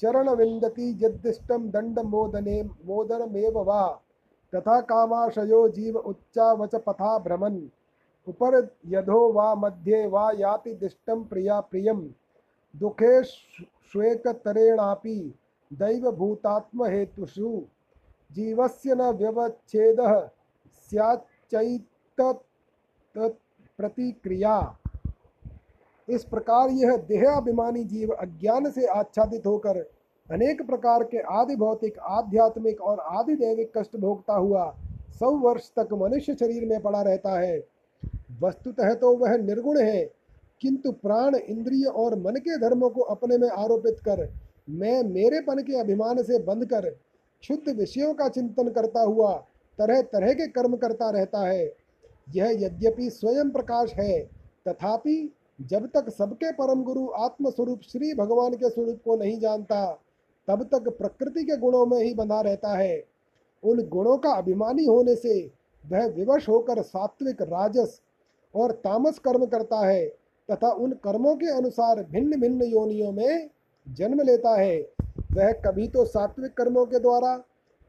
ग्रहं 0.00 0.12
ग्रहं 0.12 0.24
चरणविन्दति 0.24 0.98
यद्दिष्टं 1.02 1.70
दण्डमोदने 1.70 2.62
मोदनमेव 2.62 3.58
वा। 3.58 4.00
तथा 4.54 4.80
कामाशयो 4.80 5.68
जीव 5.68 5.98
उच्चावच 5.98 6.74
पथा 6.74 7.18
भ्रमन्। 7.18 7.68
उपर 8.28 8.76
यधो 8.86 9.32
वा 9.32 9.54
मध्ये 9.54 10.06
वा 10.06 10.32
याति 10.32 10.74
दिष्टं 10.74 11.24
प्रिया 11.24 11.60
प्रियं। 11.60 12.08
दुखे 12.76 13.24
श्वेकतरेणापि 13.24 15.34
दैवभूतात्महेतुषु। 15.72 17.62
जीवस्य 18.32 18.94
न 18.94 19.02
व्यवच्छेदः 19.02 20.28
प्रतिक्रिया। 23.78 24.76
इस 26.12 26.24
प्रकार 26.24 26.70
यह 26.72 26.96
देहाभिमानी 27.08 27.84
जीव 27.84 28.10
अज्ञान 28.12 28.70
से 28.70 28.86
आच्छादित 28.90 29.46
होकर 29.46 29.78
अनेक 30.28 30.62
प्रकार 30.62 31.02
के 31.04 31.18
आदि 31.32 31.56
भौतिक, 31.56 31.98
आध्यात्मिक 31.98 32.80
और 32.80 33.00
आदि 33.00 33.34
दैविक 33.36 33.70
कष्ट 33.76 33.96
भोगता 33.96 34.34
हुआ 34.34 34.74
सौ 35.20 35.30
वर्ष 35.38 35.70
तक 35.78 35.92
मनुष्य 35.92 36.34
शरीर 36.34 36.66
में 36.66 36.80
पड़ा 36.80 37.02
रहता 37.02 37.38
है। 37.40 37.58
वस्तुतः 38.42 38.94
तो 38.94 39.14
वह 39.16 39.36
निर्गुण 39.36 39.78
है, 39.78 40.04
किंतु 40.60 40.92
प्राण 40.92 41.34
इंद्रिय 41.34 41.84
और 41.86 42.18
मन 42.18 42.36
के 42.38 42.56
धर्मों 42.58 42.90
को 42.90 43.00
अपने 43.10 43.38
में 43.38 43.48
आरोपित 43.48 44.00
कर 44.00 44.28
मैं 44.70 45.02
मेरेपन 45.04 45.62
के 45.62 45.78
अभिमान 45.80 46.22
से 46.22 46.38
बंध 46.38 46.64
कर 46.64 46.88
क्षुद्ध 47.42 47.76
विषयों 47.78 48.12
का 48.14 48.28
चिंतन 48.28 48.68
करता 48.70 49.02
हुआ 49.02 49.34
तरह 49.78 50.00
तरह 50.02 50.32
के 50.32 50.46
कर्म 50.48 50.76
करता 50.76 51.10
रहता 51.10 51.46
है। 51.46 51.64
यह 52.28 52.50
यद्यपि 52.60 53.08
स्वयं 53.10 53.50
प्रकाश 53.50 53.92
है, 53.94 54.20
तथापि 54.68 55.32
जब 55.62 55.86
तक 55.86 56.08
सबके 56.10 56.50
परम 56.52 56.82
गुरु 56.82 57.08
आत्मस्वरूप 57.14 57.80
श्री 57.82 58.12
भगवान 58.14 58.54
के 58.54 58.68
स्वरूप 58.70 59.00
को 59.04 59.16
नहीं 59.16 59.38
जानता, 59.40 59.84
तब 60.48 60.62
तक 60.64 60.88
प्रकृति 60.88 61.44
के 61.44 61.56
गुणों 61.56 61.84
में 61.86 61.98
ही 61.98 62.14
बंधा 62.14 62.40
रहता 62.40 62.76
है। 62.76 63.04
उन 63.62 63.82
गुणों 63.88 64.16
का 64.18 64.30
अभिमानी 64.32 64.84
होने 64.84 65.14
से 65.16 65.40
वह 65.84 66.06
विवश 66.06 66.48
होकर 66.48 66.82
सात्विक, 66.82 67.42
राजस 67.42 68.00
और 68.54 68.72
तामस 68.72 69.18
कर्म 69.18 69.44
करता 69.46 69.86
है 69.86 70.06
तथा 70.48 70.70
उन 70.70 70.92
कर्मों 71.04 71.34
के 71.36 71.50
अनुसार 71.50 72.02
भिन्न 72.02 72.40
भिन्न 72.40 72.62
योनियों 72.62 73.12
में 73.12 73.50
जन्म 73.86 74.20
लेता 74.20 74.54
है। 74.56 74.80
वह 75.32 75.52
कभी 75.64 75.88
तो 75.88 76.04
सात्विक 76.04 76.52
कर्मों 76.52 76.84
के 76.86 76.98
द्वारा 76.98 77.36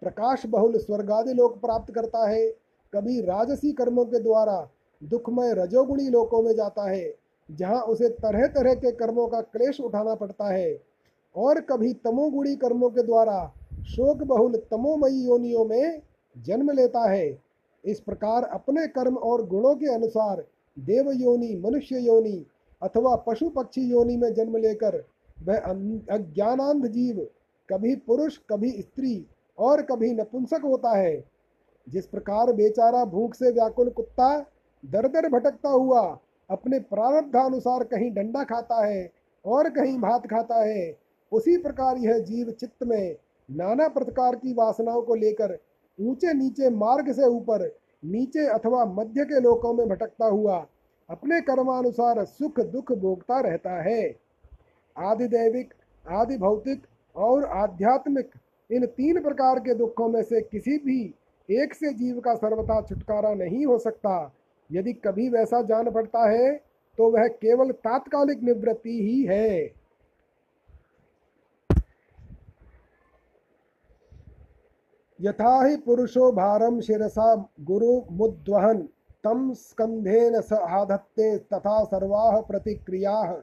प्रकाश 0.02 0.46
बहुल 0.46 0.78
स्वर्गादि 0.78 1.34
लोक 1.34 1.60
प्राप्त 1.62 1.94
करता 1.94 2.28
है, 2.30 2.48
कभी 2.94 3.20
राजसी 3.22 3.72
कर्मों 3.72 4.06
के 4.06 4.20
द्वारा 4.20 4.70
दुखमय 5.02 5.54
रजोगुणी 5.54 6.10
लोकों 6.10 6.42
में 6.44 6.54
जाता 6.56 6.90
है। 6.90 7.23
जहाँ 7.54 7.82
उसे 7.84 8.10
तरह 8.10 8.48
तरह 8.48 8.74
के 8.74 8.92
कर्मों 8.92 9.28
का 9.28 9.42
क्लेश 9.42 9.80
उठाना 9.80 10.16
पड़ता 10.16 10.54
है। 10.54 10.78
और 11.36 11.60
कभी 11.62 11.94
तमोगुणी 11.94 12.56
कर्मों 12.56 12.90
के 12.90 13.04
द्वारा 13.04 13.54
शोक 13.86 14.24
बहुल 14.24 14.56
तमोमयी 14.72 15.24
योनियों 15.26 15.66
में 15.66 16.02
जन्म 16.36 16.72
लेता 16.72 17.10
है। 17.10 17.28
इस 17.84 18.00
प्रकार 18.00 18.44
अपने 18.44 18.88
कर्म 18.88 19.16
और 19.18 19.46
गुणों 19.48 19.76
के 19.76 19.94
अनुसार 19.94 20.44
देव 20.78 21.12
योनि 21.12 21.56
मनुष्य 21.66 22.00
योनि 22.00 22.46
अथवा 22.82 23.16
पशु 23.16 23.50
पक्षी 23.50 23.82
योनि 23.82 24.18
में 24.18 24.34
जन्म 24.34 24.58
लेकर 24.58 25.04
वह 25.38 25.58
अज्ञानांध 25.58 26.86
जीव 26.88 27.28
कभी 27.70 27.96
पुरुष, 27.96 28.38
कभी 28.50 28.70
स्त्री 28.72 29.26
और 29.58 29.82
कभी 29.82 30.12
नपुंसक 30.12 30.62
होता 30.64 30.98
है। 30.98 31.24
जिस 31.88 32.06
प्रकार 32.08 32.52
बेचारा 32.54 33.04
भूख 33.06 33.34
से 33.34 33.52
व्याकुल 33.52 33.90
कुत्ता 33.90 34.38
दर 34.84 35.08
दर 35.08 35.30
भटकता 35.30 35.70
हुआ 35.70 36.02
अपने 36.50 36.80
प्रारब्धानुसार 36.80 37.84
कहीं 37.84 38.12
डंडा 38.12 38.44
खाता 38.44 38.86
है 38.86 39.10
और 39.46 39.70
कहीं 39.70 39.98
भात 40.00 40.28
खाता 40.28 40.64
है, 40.64 40.96
उसी 41.32 41.58
प्रकार 41.58 41.98
यह 41.98 42.20
जीव 42.20 42.52
चित्त 42.52 42.84
में 42.84 43.16
नाना 43.50 43.88
प्रकार 43.88 44.36
की 44.36 44.54
वासनाओं 44.54 45.02
को 45.02 45.16
लेकर 45.16 45.58
ऊँचे 46.00 46.34
नीचे 46.34 46.70
मार्ग 46.70 47.12
से 47.12 47.28
ऊपर, 47.28 47.66
नीचे 48.04 48.46
अथवा 48.48 48.86
मध्य 48.86 49.26
के 49.26 49.40
लोकों 49.40 49.74
में 49.74 49.88
भटकता 49.90 50.26
हुआ, 50.26 50.66
अपने 51.10 51.40
कर्मानुसार 51.42 52.24
सुख 52.26 52.60
दुख 52.60 52.92
भोगता 52.92 53.40
रहता 53.40 53.82
है। 53.84 54.04
आदि 54.98 55.28
दैविक 55.28 55.74
आदि 56.06 56.38
भौतिक 56.38 56.82
और 57.16 57.44
आध्यात्मिक, 57.46 58.30
इन 58.70 58.86
तीन 58.86 59.22
प्रकार 59.22 59.60
के 59.60 59.74
दुखों 59.74 60.08
में 60.10 60.22
से 60.24 60.42
किसी 60.42 60.78
भी 60.78 61.02
एक 61.50 61.74
से 61.74 61.94
जीव 61.94 62.20
का 62.20 62.36
सर्वथा 62.36 62.82
छुटकारा 62.82 63.34
नहीं 63.34 63.66
हो 63.66 63.78
सकता। 63.78 64.34
यदि 64.72 64.94
कभी 64.94 65.30
वैसा 65.30 65.62
जान 65.62 65.92
पड़ता 65.92 66.30
है 66.30 66.64
तो 66.98 67.12
वह 67.12 67.28
केवल 67.28 67.72
तात्कालिक 67.72 68.44
निवृत्ति 68.44 69.04
ही 69.04 69.24
है। 69.24 69.74
यथा 75.20 75.66
ही 75.66 75.78
पुरुषो 75.78 76.32
भारम 76.32 76.82
शिरसा 76.82 77.50
गुरु 77.62 78.02
मुद्वहन 78.12 78.90
तम 79.24 79.54
स्कंधेन 79.54 80.42
आधत्ते 80.54 81.38
तथा 81.38 81.84
सर्वा 81.84 82.42
प्रतिक्रियाः, 82.42 83.42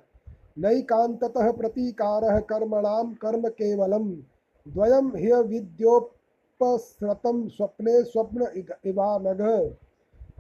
नैकान्ततः 0.59 1.53
प्रतीकारः 1.53 2.41
कर्मणां 2.41 3.15
कर्म 3.15 3.49
केवलम, 3.49 4.23
द्वयं 4.67 5.17
ह्य 5.17 5.43
विद्योपसृतं 5.43 7.49
स्वप्ने 7.49 8.05
स्वप्न 8.05 8.49
इवा 8.57 8.79
इवानघ। 8.87 9.73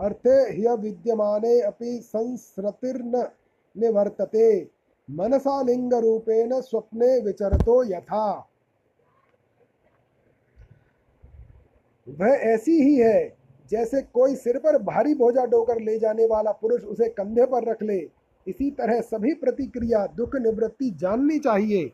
अर्थे 0.01 0.37
ह्य 0.53 0.75
विद्यमाने 0.77 1.61
अपि 1.61 1.99
संसृतिर्न 2.03 3.25
निवर्तते। 3.77 4.61
मनसा 5.09 5.61
लिंग 5.63 5.93
रूपेण 5.95 6.61
स्वप्ने 6.61 7.19
विचरतो 7.21 7.83
यथा। 7.85 8.29
वह 12.07 12.29
ऐसी 12.29 12.81
ही 12.83 12.95
है, 12.97 13.37
जैसे 13.71 14.01
कोई 14.05 14.35
सिर 14.37 14.59
पर 14.59 14.79
भारी 14.83 15.15
बोझा 15.15 15.45
डोकर 15.45 15.81
ले 15.81 15.99
जाने 15.99 16.27
वाला 16.27 16.53
पुरुष 16.53 16.85
उसे 16.85 17.09
कंधे 17.09 17.47
पर 17.47 17.65
रख 17.65 17.83
ले। 17.83 17.99
इसी 18.47 18.71
तरह 18.71 19.01
सभी 19.01 19.35
प्रतिक्रिया, 19.35 20.07
दुख, 20.07 20.37
निवृत्ति 20.37 20.91
जाननी 20.91 21.39
चाहिए। 21.39 21.93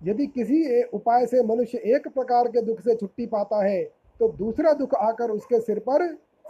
यदि 0.00 0.26
किसी 0.26 0.82
उपाय 0.84 1.26
से 1.26 1.42
मनुष्य 1.42 1.78
एक 1.86 2.08
प्रकार 2.08 2.48
के 2.48 2.62
दुख 2.62 2.80
से 2.80 2.94
छुट्टी 2.94 3.26
पाता 3.26 3.64
है 3.64 3.82
तो 4.20 4.28
दूसरा 4.28 4.72
दुख 4.72 4.94
आकर 4.94 5.30
उसके 5.30 5.60
सिर 5.60 5.78
पर 5.78 6.02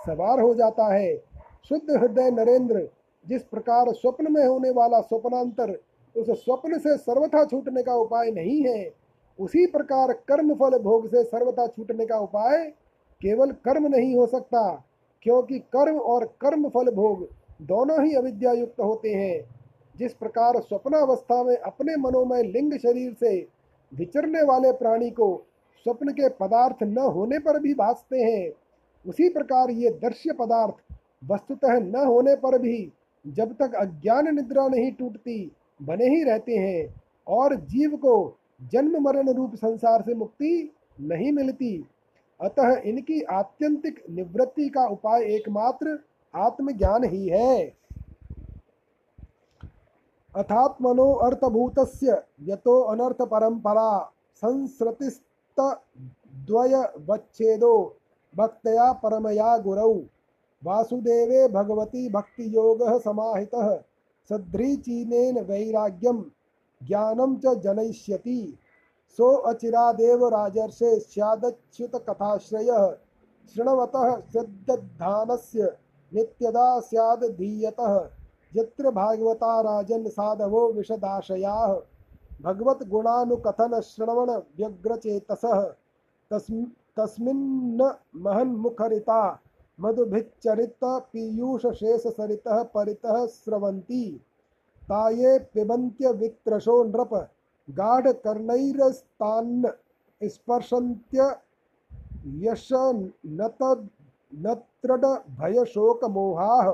सवार 0.07 0.41
हो 0.41 0.55
जाता 0.55 0.93
है। 0.95 1.17
शुद्ध 1.69 1.91
हृदय 1.91 2.31
नरेंद्र, 2.31 2.89
जिस 3.27 3.43
प्रकार 3.43 3.93
स्वप्न 3.93 4.33
में 4.33 4.45
होने 4.47 4.71
वाला 4.71 5.01
स्वप्नांतर, 5.01 5.79
उस 6.15 6.31
स्वप्न 6.45 6.79
से 6.79 6.97
सर्वथा 6.97 7.45
छूटने 7.45 7.83
का 7.83 7.95
उपाय 7.95 8.31
नहीं 8.31 8.61
है, 8.63 8.91
उसी 9.39 9.67
प्रकार 9.67 10.13
कर्म 10.29 10.55
फल 10.55 10.79
भोग 10.79 11.07
से 11.09 11.23
सर्वथा 11.25 11.67
छूटने 11.67 12.07
का 12.07 12.19
उपाय 12.19 12.65
केवल 13.21 13.51
कर्म 13.65 13.87
नहीं 13.87 14.15
हो 14.17 14.27
सकता, 14.27 14.85
क्योंकि 15.23 15.59
कर्म 15.59 15.97
और 15.97 16.25
कर्म 16.41 16.69
फल 16.69 16.91
भोग 16.91 17.29
दोनों 17.63 18.05
ही 18.05 18.15
अविद्या 18.15 18.53
युक्त 18.53 18.81
होते 18.81 19.09
हैं। 19.09 19.45
जिस 19.99 20.15
प्रकार 20.15 20.61
स्वप्नावस्था 20.61 21.43
में 21.43 21.57
अपने 21.57 21.97
मनोमय 21.97 22.43
लिंग 22.43 22.73
शरीर 22.73 23.13
से 23.15 23.37
विचरने 23.93 24.43
वाले 24.43 24.73
प्राणी 24.73 25.11
को 25.11 25.29
स्वप्न 25.87 26.13
के 26.13 26.29
पदार्थ 26.29 26.83
न 26.83 26.99
होने 26.99 27.39
पर 27.39 27.59
भी 27.61 27.75
भासते 27.75 28.19
हैं 28.19 28.51
उसी 29.07 29.29
प्रकार 29.29 29.71
ये 29.71 29.91
दृश्य 30.03 30.33
पदार्थ 30.33 30.95
वस्तुतः 31.23 31.79
न 31.79 32.05
होने 32.07 32.35
पर 32.37 32.59
भी 32.59 32.93
जब 33.25 33.53
तक 33.53 33.75
अज्ञान 33.75 34.35
निद्रा 34.35 34.67
नहीं 34.69 34.93
टूटती, 34.93 35.51
बने 35.81 36.07
ही 36.07 36.23
रहते 36.25 36.57
हैं 36.57 36.95
और 37.27 37.55
जीव 37.57 37.97
को 37.97 38.37
जन्म 38.73 39.03
मरण 39.03 39.31
रूप 39.33 39.55
संसार 39.55 40.03
से 40.03 40.15
मुक्ति 40.15 40.71
नहीं 41.01 41.33
मिलती। 41.33 41.77
अतः 42.41 42.75
इनकी 42.87 43.21
आत्यंतिक 43.23 44.03
निवृत्ति 44.11 44.69
का 44.69 44.87
उपाय 44.87 45.25
एकमात्र 45.35 45.99
आत्मज्ञान 46.35 47.05
ही 47.05 47.29
है। 47.29 47.65
अथात्मनो 50.35 51.13
अर्थभूत 51.25 51.79
यतो 52.43 52.81
अनर्थ 52.83 53.23
परंपरा 53.23 53.91
संस्कृतिस्त 54.43 55.61
वच्छेदो 57.09 57.75
भक्तया 58.37 58.93
परमया 58.93 59.59
गुरौ। 59.59 59.93
वासुदेवे 60.63 61.49
भगवती 61.49 62.09
भक्ति 62.09 62.57
योग 62.57 63.01
समाहितः। 63.01 63.77
सद्रीचीनेन 64.29 65.39
वैराग्यम 65.39 66.25
ज्ञानम 66.83 67.37
च 67.37 67.55
जनयिष्यति। 67.55 68.59
सो 69.17 69.33
अचिरादेव 69.33 70.29
राजर्षे 70.29 70.99
स्यादच्युत 71.01 71.97
कथाश्रय 71.97 72.97
शृण्वतः 73.55 74.17
श्रद्धानस्य 74.33 75.77
नित्यदा 76.13 76.81
स्याद 76.81 77.25
धीयतः। 77.25 78.11
यत्र 78.57 78.91
भागवता 78.91 79.61
राजन 79.61 80.09
साधवो 80.09 80.73
विशदाशयाः 80.73 81.75
भगवत 82.43 82.89
गुणानुकथन 82.89 83.81
श्रवण 83.81 84.31
व्यग्रचेतसः। 84.31 85.61
तस्म 86.31 86.67
तस्मिन्न 86.97 87.91
महन्मुखरिता, 88.17 89.21
मधुभिच्चरित 89.79 90.85
पीयूष 90.85 91.67
शेष 91.69 92.07
सरितः 92.09 92.63
परितः 92.75 93.25
स्रवन्ती। 93.27 94.11
ताये 94.83 95.39
पिबंत्य 95.55 96.13
वित्रशो 96.13 96.83
नृप 96.85 97.15
गाढ़ 97.69 98.07
कर्णैरस्तान्न 98.07 99.73
स्पर्शन्त्य 100.21 101.35
यश 102.43 102.69
नत 102.73 103.59
नत्रड 104.33 105.05
भय 105.39 105.65
शोक 105.65 106.05
मोहाह 106.05 106.71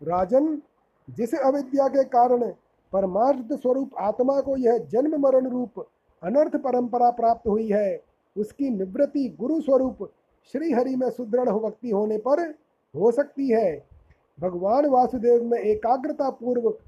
राजन, 0.00 0.60
जिस 1.08 1.34
अविद्या 1.34 1.88
के 1.88 2.04
कारण 2.06 2.50
परमार्थ 2.92 3.52
स्वरूप 3.52 3.90
आत्मा 3.98 4.40
को 4.40 4.56
यह 4.56 4.78
जन्म 4.92 5.16
मरण 5.20 5.48
रूप 5.48 5.86
अनर्थ 6.22 6.56
परंपरा 6.56 7.10
प्राप्त 7.10 7.48
हुई 7.48 7.68
है 7.68 8.07
उसकी 8.38 8.70
निवृत्ति 8.70 9.28
गुरु 9.40 9.60
स्वरूप 9.60 10.10
श्री 10.52 10.72
हरि 10.72 10.96
में 10.96 11.10
सुदृढ़ 11.10 11.48
भक्ति 11.48 11.90
होने 11.90 12.18
पर 12.18 12.40
हो 12.94 13.10
सकती 13.12 13.48
है। 13.50 13.86
भगवान 14.40 14.86
वासुदेव 14.86 15.42
में 15.44 15.58
एकाग्रता 15.58 16.30
पूर्वक 16.30 16.78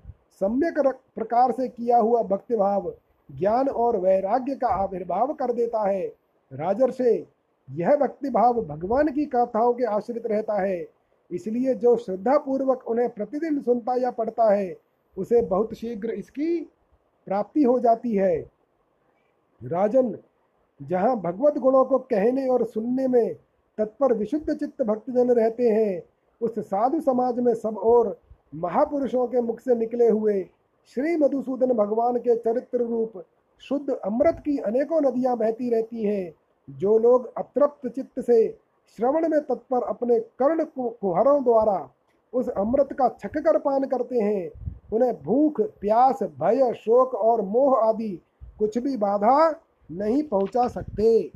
सम्यक 0.41 0.79
प्रकार 1.17 1.53
से 1.53 1.69
किया 1.69 1.99
हुआ 1.99 2.23
भक्तिभाव, 2.23 2.95
ज्ञान 3.31 3.69
और 3.69 3.97
वैराग्य 3.97 4.55
का 4.55 4.69
आविर्भाव 4.69 5.33
कर 5.33 5.53
देता 5.53 5.89
है। 5.89 6.07
राजर्षे, 6.53 7.27
यह 7.71 7.97
भक्तिभाव 7.97 8.61
भगवान 8.67 9.09
की 9.09 9.25
कथाओं 9.25 9.73
के 9.73 9.85
आश्रित 9.85 10.27
रहता 10.27 10.61
है। 10.63 10.87
इसलिए 11.31 11.75
जो 11.75 11.97
श्रद्धा 11.97 12.39
पूर्वक 12.39 12.89
उन्हें 12.89 13.09
प्रतिदिन 13.11 13.61
सुनता 13.61 13.95
या 13.97 14.11
पढ़ता 14.11 14.53
है, 14.55 14.77
उसे 15.19 15.43
बहुत 15.43 15.75
शीघ्र 15.75 16.11
इसकी 16.11 16.61
प्राप्ति 17.27 17.63
हो 17.63 17.79
जाती 17.81 18.15
है। 18.17 18.39
राजन 19.61 20.19
जहाँ 20.81 21.17
भगवत 21.17 21.59
गुणों 21.59 21.85
को 21.85 21.99
कहने 21.99 22.47
और 22.49 22.65
सुनने 22.65 23.07
में 23.09 23.35
तत्पर 23.79 24.15
विशुद्ध 24.15 24.55
चित्त 24.55 24.83
भक्तजन 24.83 25.31
रहते 25.31 25.69
हैं, 25.69 26.03
उस 26.41 26.59
साधु 26.59 27.01
समाज 27.01 27.39
में 27.39 27.55
सब 27.55 27.79
और 27.79 28.19
महापुरुषों 28.55 29.27
के 29.27 29.41
मुख 29.41 29.61
से 29.61 29.75
निकले 29.75 30.09
हुए 30.09 30.43
श्री 30.97 31.17
मधुसूदन 31.17 31.73
भगवान 31.75 32.17
के 32.17 32.37
चरित्र 32.37 32.79
रूप 32.79 33.23
शुद्ध 33.63 33.91
अमृत 33.95 34.43
की 34.45 34.57
अनेकों 34.59 35.01
नदियाँ 35.01 35.37
बहती 35.37 35.71
रहती 35.71 36.05
हैं, 36.05 36.33
जो 36.69 36.99
लोग 36.99 37.33
अतृप्त 37.39 37.89
चित्त 37.89 38.21
से 38.21 38.49
श्रवण 38.99 39.29
में 39.29 39.41
तत्पर 39.41 39.83
अपने 39.83 40.19
कर्ण 40.39 40.65
कुहरों 40.79 41.43
द्वारा 41.45 41.89
उस 42.33 42.49
अमृत 42.49 42.93
का 42.93 43.09
छक 43.21 43.39
कर 43.39 43.59
पान 43.59 43.85
करते 43.85 44.19
हैं। 44.19 44.51
उन्हें 44.93 45.13
भूख, 45.23 45.61
प्यास, 45.61 46.23
भय, 46.23 46.73
शोक 46.75 47.15
और 47.15 47.43
मोह 47.43 47.79
आदि 47.79 48.21
कुछ 48.59 48.79
भी 48.79 48.97
बाधा 48.97 49.51
नहीं 49.91 50.23
पहुँचा 50.23 50.69
सकते। 50.69 51.33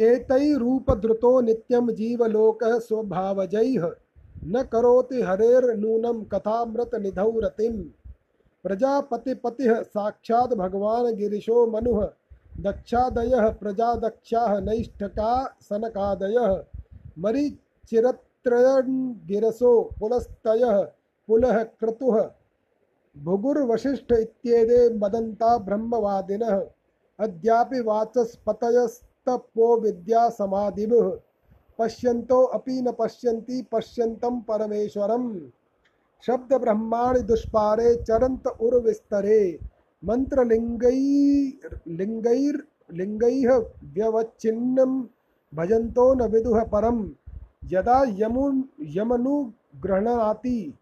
एतैरूपधृतो 0.00 1.40
नित्यं 1.40 1.94
जीवलोकः 1.94 2.78
स्वभावजैः। 2.78 3.92
न 4.44 4.62
करोति 4.62 5.22
हरेर्नूनं 5.22 6.24
कथामृतनिधौ 6.24 7.40
रतिं 7.40 7.84
प्रजापतिपतिः 8.62 9.82
साक्षात् 9.82 10.54
भगवान् 10.54 11.14
गिरिशो 11.14 11.66
मनुः। 11.66 12.08
दक्षादयः 12.60 13.50
प्रजादक्षाः 13.50 14.60
नैष्ठका 14.60 15.56
सनकादयः। 15.60 16.64
मरीचिरत्रयन्गिरसो 17.18 19.94
पुलस्तयः। 20.00 20.99
पुलः 21.30 21.62
क्रतुः। 21.62 22.30
भुगुर्वशिष्ठ 23.18 24.12
इत्येते 24.12 24.98
मदन्ता 24.98 25.58
ब्रह्मवादिनः। 25.58 26.66
अद्यापि 27.20 27.80
वाचस्पतयस् 27.80 29.02
तपो 29.28 29.80
विद्या 29.80 30.28
समाधिभुः 30.28 31.20
पश्यन्तो 31.78 32.42
अपि 32.42 32.82
न 32.82 32.92
पश्यन्ति, 32.92 33.66
पश्यन्तं 33.72 34.40
परमेश्वरम्। 34.40 35.40
शब्द 36.26 36.54
ब्रह्माणि 36.54 37.20
दुष्पारे 37.20 37.96
चरन्त 37.96 38.46
उर्विस्तरे 38.46 39.58
मंत्रलिंगैर् 40.04 41.88
लिंगैर् 41.88 42.96
लिंगैः 42.96 43.56
व्यवच्छिन्नं 43.84 45.02
भजन्तो 45.54 46.14
न 46.14 46.22
विदुः 46.22 46.64
परम। 46.64 47.10
यदा 47.64 48.04
यमुन 48.08 48.64
यमनुगृह्णाति 48.80 50.78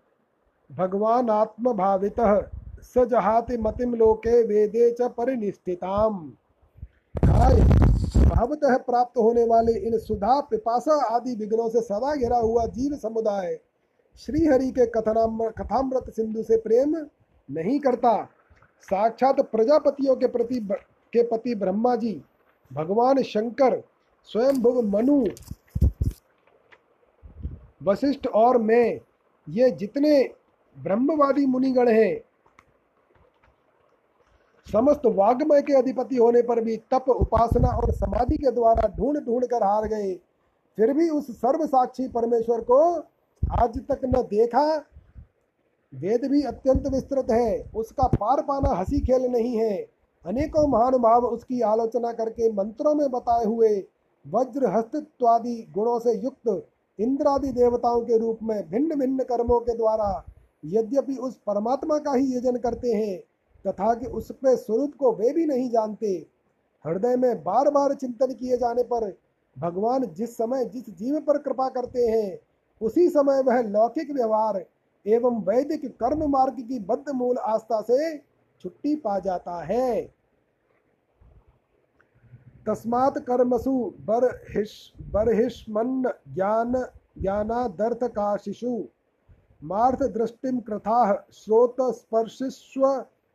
भगवान 0.71 1.31
आत्मभावितः 1.31 2.41
स 2.85 3.05
जहाति 3.11 3.57
मतिम 3.57 3.95
लोके 3.95 4.43
वेदे 4.43 4.91
च 4.91 5.09
परिनिष्ठिताम्। 5.11 6.31
भावतः 8.29 8.77
प्राप्त 8.77 9.19
होने 9.19 9.45
वाले 9.45 9.73
इन 9.79 9.99
सुधा, 9.99 10.41
पिपासा 10.41 10.95
आदि 11.07 11.35
विघ्नों 11.35 11.69
से 11.69 11.81
सदा 11.81 12.15
घिरा 12.17 12.39
हुआ 12.39 12.67
जीव 12.67 12.97
समुदाय 12.97 13.59
श्रीहरि 14.17 14.71
के 14.71 14.87
कथनाम 14.87 15.39
कथामृत 15.59 16.11
सिंधु 16.11 16.43
से 16.43 16.57
प्रेम 16.57 16.97
नहीं 17.49 17.79
करता। 17.81 18.23
साक्षात 18.83 19.41
प्रजापतियों 19.41 20.17
के 20.17 20.27
प्रति 20.27 20.61
के 21.13 21.23
पति 21.23 21.55
ब्रह्मा 21.55 21.95
जी, 21.97 22.23
भगवान 22.71 23.23
शंकर 23.23 23.83
स्वयं 24.29 24.83
मनु, 24.91 25.25
वशिष्ठ 27.83 28.27
और 28.27 28.59
मैं, 28.59 29.01
ये 29.47 29.71
जितने 29.71 30.23
ब्रह्मवादी 30.83 31.47
मुनिगण 31.47 31.89
हैं। 31.89 32.21
समस्त 34.67 35.03
वाग्मय 35.07 35.63
के 35.63 35.73
अधिपति 35.73 36.17
होने 36.17 36.43
पर 36.43 36.61
भी 36.61 36.77
तप, 36.77 37.05
उपासना 37.09 37.69
और 37.69 37.93
समाधि 37.93 38.37
के 38.37 38.51
द्वारा 38.51 38.89
ढूंढ 38.89 39.19
ढूंढ 39.19 39.45
कर 39.45 39.63
हार 39.63 39.87
गए। 39.89 40.15
फिर 40.79 40.93
भी 40.93 41.09
उस 41.09 41.31
सर्व 41.31 41.67
साक्षी 41.67 42.09
परमेश्वर 42.09 42.61
को 42.61 42.81
आज 43.43 43.79
तक 43.89 44.01
न 44.05 44.23
देखा। 44.23 44.77
वेद 45.93 46.25
भी 46.25 46.43
अत्यंत 46.43 46.87
विस्तृत 46.87 47.31
है। 47.31 47.71
उसका 47.77 48.07
पार 48.07 48.43
पाना 48.43 48.75
हँसी 48.75 49.01
खेल 49.01 49.23
नहीं 49.23 49.57
है। 49.57 49.77
अनेकों 50.25 50.67
महानुभाव 50.69 51.25
उसकी 51.27 51.61
आलोचना 51.61 52.13
करके 52.13 52.53
मंत्रों 52.53 52.95
में 52.95 53.11
बताए 53.11 53.45
हुए 53.45 53.77
वज्र 54.25 54.67
हस्तित्वादि 54.67 55.67
गुणों 55.75 55.99
से 55.99 56.13
युक्त 56.15 56.67
इंद्रादि 56.99 57.53
देवताओं 57.53 58.01
के 58.01 58.19
रूप 58.19 58.39
में 58.43 58.71
भिन्न 58.71 58.99
भिन्न 58.99 59.25
कर्मों 59.25 59.61
के 59.61 59.77
द्वारा 59.77 60.25
यद्यपि 60.65 61.17
उस 61.17 61.37
परमात्मा 61.47 61.99
का 61.99 62.13
ही 62.13 62.37
यजन 62.37 62.57
करते 62.57 62.93
हैं, 62.93 63.19
तथा 63.65 63.95
कि 63.95 64.07
उसके 64.07 64.57
स्वरूप 64.57 64.95
को 64.95 65.13
वे 65.13 65.33
भी 65.33 65.47
नहीं 65.47 65.71
जानते। 65.71 66.27
हृदय 66.85 67.17
में 67.17 67.43
बार 67.43 67.71
बार 67.71 67.95
चिंतन 67.95 68.33
किए 68.35 68.57
जाने 68.57 68.83
पर 68.83 69.13
भगवान 69.57 70.07
जिस 70.07 70.37
समय 70.37 70.65
जिस 70.65 70.91
जीव 70.91 71.19
पर 71.21 71.39
कृपा 71.39 71.69
करते 71.69 72.07
हैं, 72.07 72.39
उसी 72.81 73.09
समय 73.09 73.43
वह 73.43 73.61
लौकिक 73.63 74.11
व्यवहार 74.11 74.65
एवं 75.07 75.41
वैदिक 75.43 75.87
कर्म 75.97 76.25
मार्ग 76.31 76.61
की 76.61 76.79
बद्ध 76.79 77.11
मूल 77.15 77.39
आस्था 77.39 77.81
से 77.81 78.19
छुट्टी 78.61 78.95
पा 78.97 79.19
जाता 79.19 79.63
है। 79.65 80.03
तस्मात् 82.67 83.19
कर्मसु 83.19 83.73
बरहिष 84.01 84.71
बरहिष्मन्न 85.01 86.13
ज्ञान 86.35 86.73
ज्ञानादर्थ 87.19 88.05
का 88.05 88.37
शिशु। 88.37 88.85
मार्थ 89.63 90.03
दृष्टिम 90.03 90.61
कृथा 90.61 91.27
श्रोत 91.33 91.77
स्पर्शिस्व 91.81 92.83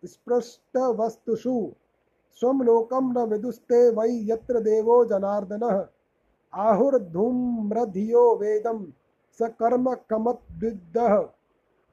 स्पृष्ट 0.03 0.77
वस्तुषु 0.77 1.71
स्वम 2.39 2.61
लोकम 2.63 3.11
न 3.11 3.23
विदुस्ते 3.23 3.89
वै 3.89 4.07
यत्र 4.09 4.59
देवो 4.59 5.05
जनार्दन। 5.05 5.63
आहुर्धूम्रधियो 6.53 8.35
वेदम 8.35 8.85
स 9.39 9.49
कर्म 9.59 9.93
कमद्विद 10.09 10.97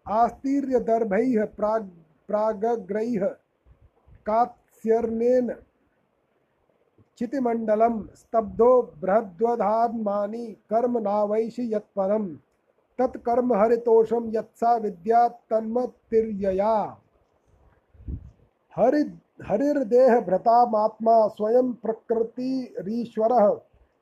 आस्तीर्य 0.06 0.80
दर्भैः 0.80 1.44
प्राग, 1.46 1.82
प्रागग्रैः 2.28 3.26
कात्स्यर्नेन 4.26 5.50
चितिमण्डलं 7.18 8.02
स्तब्धो 8.14 8.82
बृहद्वधात्मानि 9.00 10.46
कर्म 10.70 10.98
नावैषि 10.98 11.74
यत्परम्। 11.74 12.28
तत्कर्म 13.00 13.52
हरितोषम 13.54 14.30
यत्सा 14.34 14.74
विद्या 14.76 15.26
तन्मतिर्यया। 15.50 16.74
हरि 18.72 19.02
हरिर्देह 19.46 20.20
भ्रतामात्मा 20.20 21.16
स्वयं 21.28 21.72
प्रकृतिरीश्वर 21.72 23.32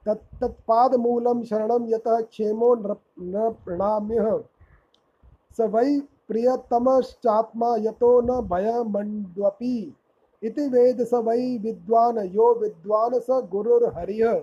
तत्तत्पादमूलं 0.07 1.43
शरण 1.43 1.87
यत 1.89 2.09
क्षेमो 2.09 2.75
न 2.75 3.51
प्रणाम्यः। 3.65 4.29
स 5.57 5.61
वै 5.75 6.01
प्रियतमश्चात्मा 6.29 7.75
यतो 7.79 8.11
न 8.21 8.41
भयमण्ड्वपि, 8.49 9.95
इति 10.43 10.67
वेद 10.69 11.03
स 11.05 11.15
वै 11.15 11.59
विद्वान 11.59 12.19
यो 12.27 12.53
विद्वान 12.55 13.19
स 13.21 13.41
गुरुर्हरिः। 13.53 14.41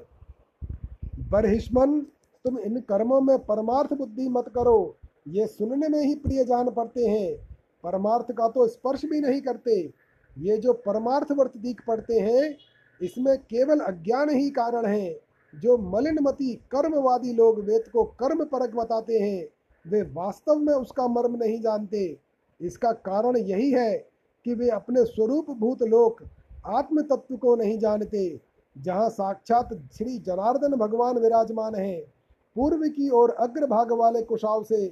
बर्हिष्मन 1.30 2.00
तुम 2.46 2.60
इन 2.60 2.80
कर्मों 2.80 3.22
में 3.22 3.38
परमार्थ 3.38 3.94
बुद्धि 3.94 4.30
मत 4.30 4.46
करो। 4.48 4.98
ये 5.28 5.48
सुनने 5.48 5.88
में 5.88 6.02
ही 6.02 6.16
प्रिय 6.16 6.44
जान 6.44 6.70
पड़ते 6.70 7.06
हैं। 7.06 7.36
परमार्थ 7.84 8.32
का 8.32 8.48
तो 8.48 8.68
स्पर्श 8.68 9.06
भी 9.06 9.20
नहीं 9.20 9.42
करते। 9.42 9.94
ये 10.38 10.58
जो 10.58 10.74
परमार्थ 10.74 11.32
वर्त 11.32 11.58
दिख 11.58 11.82
पड़ते 11.88 12.20
हैं, 12.20 12.58
इसमें 13.02 13.38
केवल 13.38 13.80
अज्ञान 13.80 14.30
ही 14.30 14.50
कारण 14.50 14.86
है। 14.86 15.20
जो 15.54 15.78
मलिनमती, 15.78 16.54
कर्मवादी 16.72 17.34
लोग 17.34 17.60
वेद 17.60 17.84
को 17.94 18.04
कर्म 18.04 18.44
परक 18.44 18.76
बताते 18.76 19.20
हैं, 19.20 19.48
वे 19.86 20.02
वास्तव 20.02 20.56
में 20.56 20.74
उसका 20.74 21.08
मर्म 21.08 21.36
नहीं 21.36 21.62
जानते। 21.62 22.18
इसका 22.62 22.92
कारण 22.92 23.38
यही 23.38 23.72
है 23.72 23.98
कि 24.46 24.54
वे 24.54 24.70
अपने 24.70 25.06
स्वरूप 25.06 25.52
भूत 25.52 25.84
लोक 25.84 26.24
आत्म 26.66 27.02
तत्व 27.02 27.36
को 27.38 27.56
नहीं 27.56 27.80
जानते, 27.80 28.40
जहाँ 28.76 29.10
साक्षात 29.10 29.70
श्री 29.94 30.18
जनार्दन 30.18 30.76
भगवान 30.76 31.18
विराजमान 31.18 31.76
है। 31.76 32.15
पूर्व 32.56 32.88
की 32.88 33.10
ओर 33.10 33.32
अग्र 33.40 33.66
भाग 33.68 33.92
वाले 33.92 34.22
कुशाव 34.22 34.64
से 34.64 34.88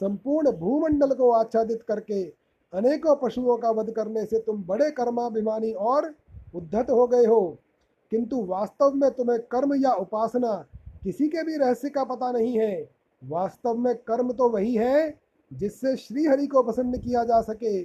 संपूर्ण 0.00 0.50
भूमंडल 0.52 1.14
को 1.14 1.30
आच्छादित 1.30 1.82
करके 1.82 2.22
अनेकों 2.72 3.14
पशुओं 3.16 3.56
का 3.56 3.70
वध 3.70 3.90
करने 3.90 4.24
से 4.24 4.38
तुम 4.38 4.62
बड़े 4.62 4.90
कर्माभिमानी 4.90 5.72
और 5.72 6.14
उद्धत 6.54 6.90
हो 6.90 7.06
गए 7.06 7.24
हो। 7.24 7.58
किंतु 8.12 8.44
वास्तव 8.44 8.94
में 8.94 9.10
तुम्हें 9.10 9.38
कर्म 9.42 9.74
या 9.74 9.92
उपासना 9.92 10.54
किसी 11.04 11.28
के 11.28 11.42
भी 11.42 11.56
रहस्य 11.56 11.88
का 11.88 12.04
पता 12.04 12.30
नहीं 12.32 12.58
है। 12.58 12.88
वास्तव 13.22 13.74
में 13.74 13.94
कर्म 13.96 14.32
तो 14.32 14.48
वही 14.48 14.74
है 14.74 15.18
जिससे 15.50 15.96
श्री 15.96 16.26
हरि 16.26 16.46
को 16.46 16.62
प्रसन्न 16.62 16.98
किया 16.98 17.24
जा 17.24 17.40
सके 17.40 17.82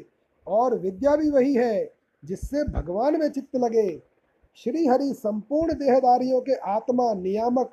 और 0.47 0.77
विद्या 0.79 1.15
भी 1.15 1.29
वही 1.29 1.53
है 1.53 1.91
जिससे 2.23 2.63
भगवान 2.63 3.19
में 3.19 3.27
चित्त 3.29 3.55
लगे। 3.55 4.01
श्री 4.57 4.85
हरि 4.87 5.13
संपूर्ण 5.13 5.73
देहदारियों 5.73 6.41
के 6.41 6.55
आत्मा 6.71 7.13
नियामक 7.13 7.71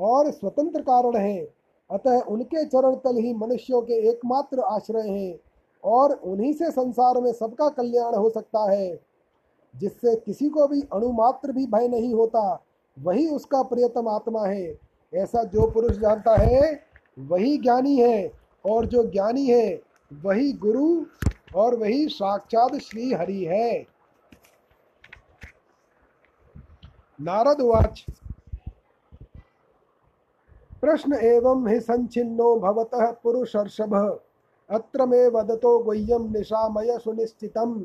और 0.00 0.30
स्वतंत्र 0.30 0.80
कारण 0.80 1.16
हैं। 1.16 1.46
अतः 1.90 2.20
उनके 2.20 2.64
चरण 2.64 2.94
तल 2.94 3.16
ही 3.16 3.34
मनुष्यों 3.34 3.82
के 3.82 4.08
एकमात्र 4.10 4.60
आश्रय 4.60 5.08
हैं 5.08 5.38
और 5.84 6.12
उन्हीं 6.12 6.52
से 6.52 6.70
संसार 6.70 7.20
में 7.20 7.32
सबका 7.32 7.68
कल्याण 7.68 8.14
हो 8.14 8.30
सकता 8.30 8.70
है। 8.72 9.00
जिससे 9.76 10.16
किसी 10.16 10.48
को 10.48 10.68
भी 10.68 10.80
अणुमात्र 10.80 11.52
भी 11.52 11.66
भय 11.66 11.88
नहीं 11.88 12.14
होता, 12.14 12.64
वही 12.98 13.28
उसका 13.28 13.62
प्रियतम 13.62 14.08
आत्मा 14.08 14.46
है। 14.46 14.78
ऐसा 15.14 15.44
जो 15.44 15.70
पुरुष 15.70 15.96
जानता 15.96 16.36
है, 16.36 16.82
वही 17.18 17.58
ज्ञानी 17.58 17.96
है 17.96 18.32
और 18.66 18.86
जो 18.86 19.04
ज्ञानी 19.10 19.46
है, 19.46 19.82
वही 20.12 20.52
गुरु 20.52 21.04
और 21.54 21.76
वही 21.76 22.08
साक्षात 22.08 22.74
श्री 22.74 23.12
हरि 23.12 23.44
है। 23.44 23.86
नारद 27.20 27.60
वाच। 27.60 28.06
प्रश्न 30.82 31.14
एवं 31.14 31.66
ही 31.68 31.80
संचिन्नो 31.80 32.54
भवतः 32.60 33.10
पुरुषर्षभ। 33.22 33.94
अत्र 34.70 35.06
मे 35.06 35.26
वदतो 35.28 35.78
गुह्यं 35.78 36.30
निशामय 36.32 36.98
सुनिश्चितं 36.98 37.80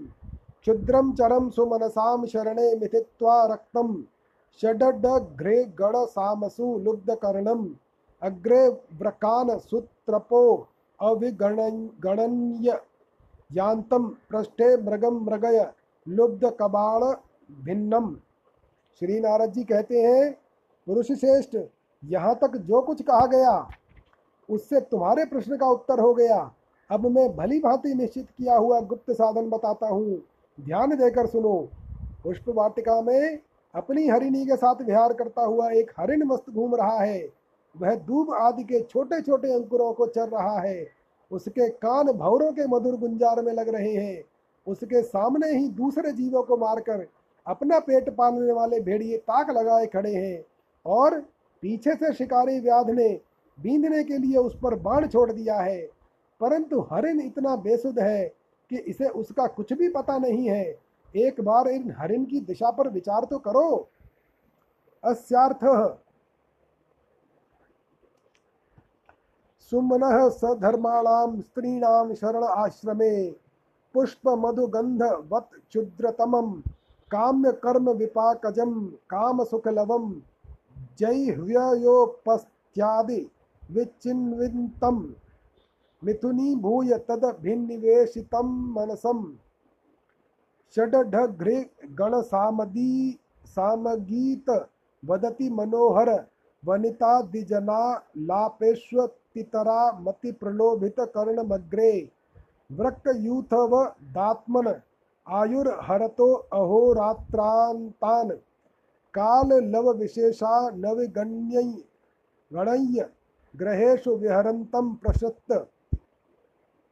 क्षुद्रं 0.61 1.11
चरं 1.11 1.49
सुमनसां 1.49 2.25
शरणे 2.25 2.75
मिथित्वा 2.75 3.45
रक्तं 3.45 3.93
षडडघ्रे 4.59 5.63
गणसामसु 5.79 6.77
लुब्धकर्णम्। 6.79 7.67
अग्रे 8.21 8.67
व्रकान 8.99 9.57
सुत्रपो 9.59 10.41
अविगणन्य 10.99 12.77
यान्तं 13.51 14.07
पृष्ठे 14.29 14.75
मृगम 14.77 15.17
मृगय 15.25 15.65
लुब्ध 16.07 16.45
कबाड़ 16.59 17.03
भिन्नम 17.65 18.13
श्री 19.01 19.19
नारद 19.19 19.51
जी 19.53 19.63
कहते 19.63 20.01
हैं 20.01 20.31
पुरुष 20.87 21.11
श्रेष्ठ 21.11 21.55
यहाँ 22.05 22.35
तक 22.35 22.55
जो 22.57 22.81
कुछ 22.81 23.01
कहा 23.01 23.25
गया, 23.27 23.67
उससे 24.49 24.79
तुम्हारे 24.81 25.25
प्रश्न 25.25 25.57
का 25.57 25.67
उत्तर 25.67 25.99
हो 25.99 26.13
गया। 26.13 26.37
अब 26.89 27.05
मैं 27.07 27.27
भली 27.35 27.59
भांति 27.59 27.93
निश्चित 27.93 28.25
किया 28.27 28.55
हुआ 28.55 28.79
गुप्त 28.81 29.11
साधन 29.11 29.49
बताता 29.49 29.87
हूँ। 29.87 30.17
ध्यान 30.57 30.95
देकर 30.95 31.27
सुनो। 31.27 31.57
पुष्प 32.23 32.49
वाटिका 32.49 33.01
में 33.01 33.39
अपनी 33.73 34.07
हरिणी 34.07 34.45
के 34.45 34.55
साथ 34.55 34.81
विहार 34.81 35.13
करता 35.13 35.41
हुआ 35.41 35.69
एक 35.71 35.91
हरिण 35.99 36.23
मस्त 36.25 36.49
घूम 36.49 36.75
रहा 36.75 36.99
है। 36.99 37.27
वह 37.75 37.95
दूब 37.97 38.33
आदि 38.33 38.63
के 38.63 38.81
छोटे 38.81 39.21
छोटे 39.21 39.53
अंकुरों 39.53 39.91
को 39.93 40.07
चर 40.07 40.27
रहा 40.29 40.59
है। 40.59 40.85
उसके 41.31 41.67
कान 41.69 42.11
भौरों 42.13 42.51
के 42.51 42.67
मधुर 42.67 42.95
गुंजार 42.97 43.41
में 43.41 43.51
लग 43.53 43.69
रहे 43.69 43.93
हैं। 43.93 44.23
उसके 44.67 45.01
सामने 45.01 45.51
ही 45.51 45.67
दूसरे 45.69 46.11
जीवों 46.11 46.43
को 46.43 46.57
मारकर 46.57 47.05
अपना 47.45 47.79
पेट 47.79 48.09
पालने 48.09 48.51
वाले 48.51 48.79
भेड़िए 48.79 49.17
ताक 49.17 49.49
लगाए 49.49 49.85
खड़े 49.85 50.13
हैं 50.13 50.43
और 50.85 51.21
पीछे 51.65 51.95
से 51.95 52.13
शिकारी 52.13 52.59
व्याध 52.59 52.89
ने 52.89 53.09
बींदने 53.59 54.03
के 54.03 54.17
लिए 54.17 54.37
उस 54.37 54.55
पर 54.63 54.75
बाण 54.75 55.07
छोड़ 55.07 55.31
दिया 55.31 55.55
है। 55.55 55.81
परंतु 56.41 56.79
हरिण 56.91 57.21
इतना 57.21 57.55
बेसुध 57.55 57.99
है 57.99 58.25
कि 58.71 58.77
इसे 58.77 59.07
उसका 59.07 59.47
कुछ 59.47 59.73
भी 59.73 59.89
पता 59.89 60.17
नहीं 60.17 60.49
है। 60.49 60.63
एक 61.15 61.41
बार 61.41 61.67
इन 61.67 61.95
हरिण 61.99 62.25
की 62.25 62.39
दिशा 62.39 62.71
पर 62.71 62.89
विचार 62.89 63.25
तो 63.25 63.37
करो। 63.37 63.89
अस्यार्थः 65.03 65.85
सुमनः 69.71 70.29
सधर्माणां 70.29 71.41
स्त्रीणां 71.41 72.13
शरण 72.15 72.43
आश्रमे 72.43 73.31
पुष्पमधुगन्धवत् 73.95 75.55
क्षुद्रतमं 75.69 76.51
काम्यकर्म 77.11 77.89
विपाकजं 77.89 78.85
कामसुखलवं 81.01 81.45
जैह्व्ययोपस्थ्यादि 81.47 83.31
विचिन्वितं 83.71 84.97
मिथुनीभूय 86.03 86.93
तदभिनिवेशितं 86.93 88.47
मनसं। 88.73 89.19
षडढघ्रे 90.75 91.71
सामगीत 93.45 94.49
वदति 95.05 95.49
मनोहर 95.49 96.09
वनिता 96.65 97.21
द्विजना 97.21 97.95
लापेष्वतितरा 98.17 99.91
मति 99.99 100.31
प्रलोभित 100.31 100.95
कर्णमग्रे 100.99 102.09
वृक्कयूथव 102.71 103.85
दात्मन 104.03 104.67
आयुर्हरतो 105.27 106.33
अहोरात्रान्तान्। 106.33 108.31
काल 109.17 109.63
लव 109.63 109.91
विशेषा 109.91 110.69
नविगण्य 110.69 111.61
गणय्य 112.53 113.09
ग्रहेशु 113.55 114.15
विहरन्तं 114.15 114.93
प्रशस्त 114.95 115.67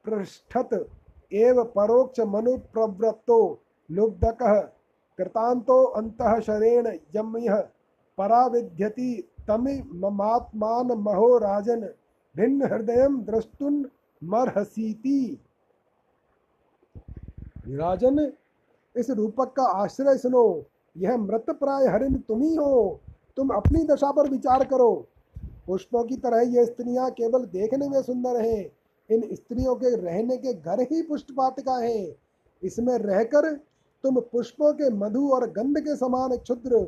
पृष्ठत 0.06 0.90
एव 1.34 1.64
परोक्ष 1.64 2.20
मनुप्रवृत्तो 2.20 3.60
लुब्धकः, 3.92 4.62
कृतान्तो 5.18 5.84
अन्तः 5.84 6.40
शरेण 6.40 6.88
यम्यः 7.16 7.62
पराविध्यति 8.18 9.30
तमि 9.48 9.92
ममात्मान 9.94 10.88
महो 10.88 11.38
राजन 11.38 11.90
भिन्न 12.38 12.64
हृदय 12.64 13.08
द्रष्टुन 13.10 13.90
मरहसीति। 14.24 15.42
राजन, 17.68 18.34
इस 18.96 19.10
रूपक 19.10 19.54
का 19.58 19.64
आश्रय 19.64 20.18
सुनो। 20.18 20.66
यह 20.96 21.18
मृत 21.18 21.46
प्राय 21.50 21.88
हरिण 21.88 22.16
तुम 22.18 22.42
ही 22.42 22.56
हो। 22.56 23.00
तुम 23.38 23.50
अपनी 23.50 23.84
दशा 23.84 24.12
पर 24.12 24.30
विचार 24.30 24.64
करो। 24.64 24.94
पुष्पों 25.68 26.04
की 26.04 26.16
तरह 26.16 26.42
ये 26.50 26.66
स्त्रियाँ 26.66 27.10
केवल 27.12 27.46
देखने 27.46 27.90
में 27.90 28.02
सुंदर 28.02 28.42
हैं। 28.42 28.72
इन 29.10 29.28
स्त्रियों 29.34 29.76
के 29.76 29.96
रहने 29.96 30.38
के 30.38 30.54
घर 30.54 30.82
ही 30.82 31.02
पुष्टपातिका 31.02 31.78
है। 31.78 32.16
इसमें 32.64 32.98
रहकर 32.98 33.52
तुम 34.04 34.20
पुष्पों 34.22 34.74
के 34.74 34.90
मधु 34.90 35.30
और 35.30 35.50
गंध 35.52 35.80
के 35.80 35.96
समान 35.96 36.36
क्षुद्र, 36.38 36.88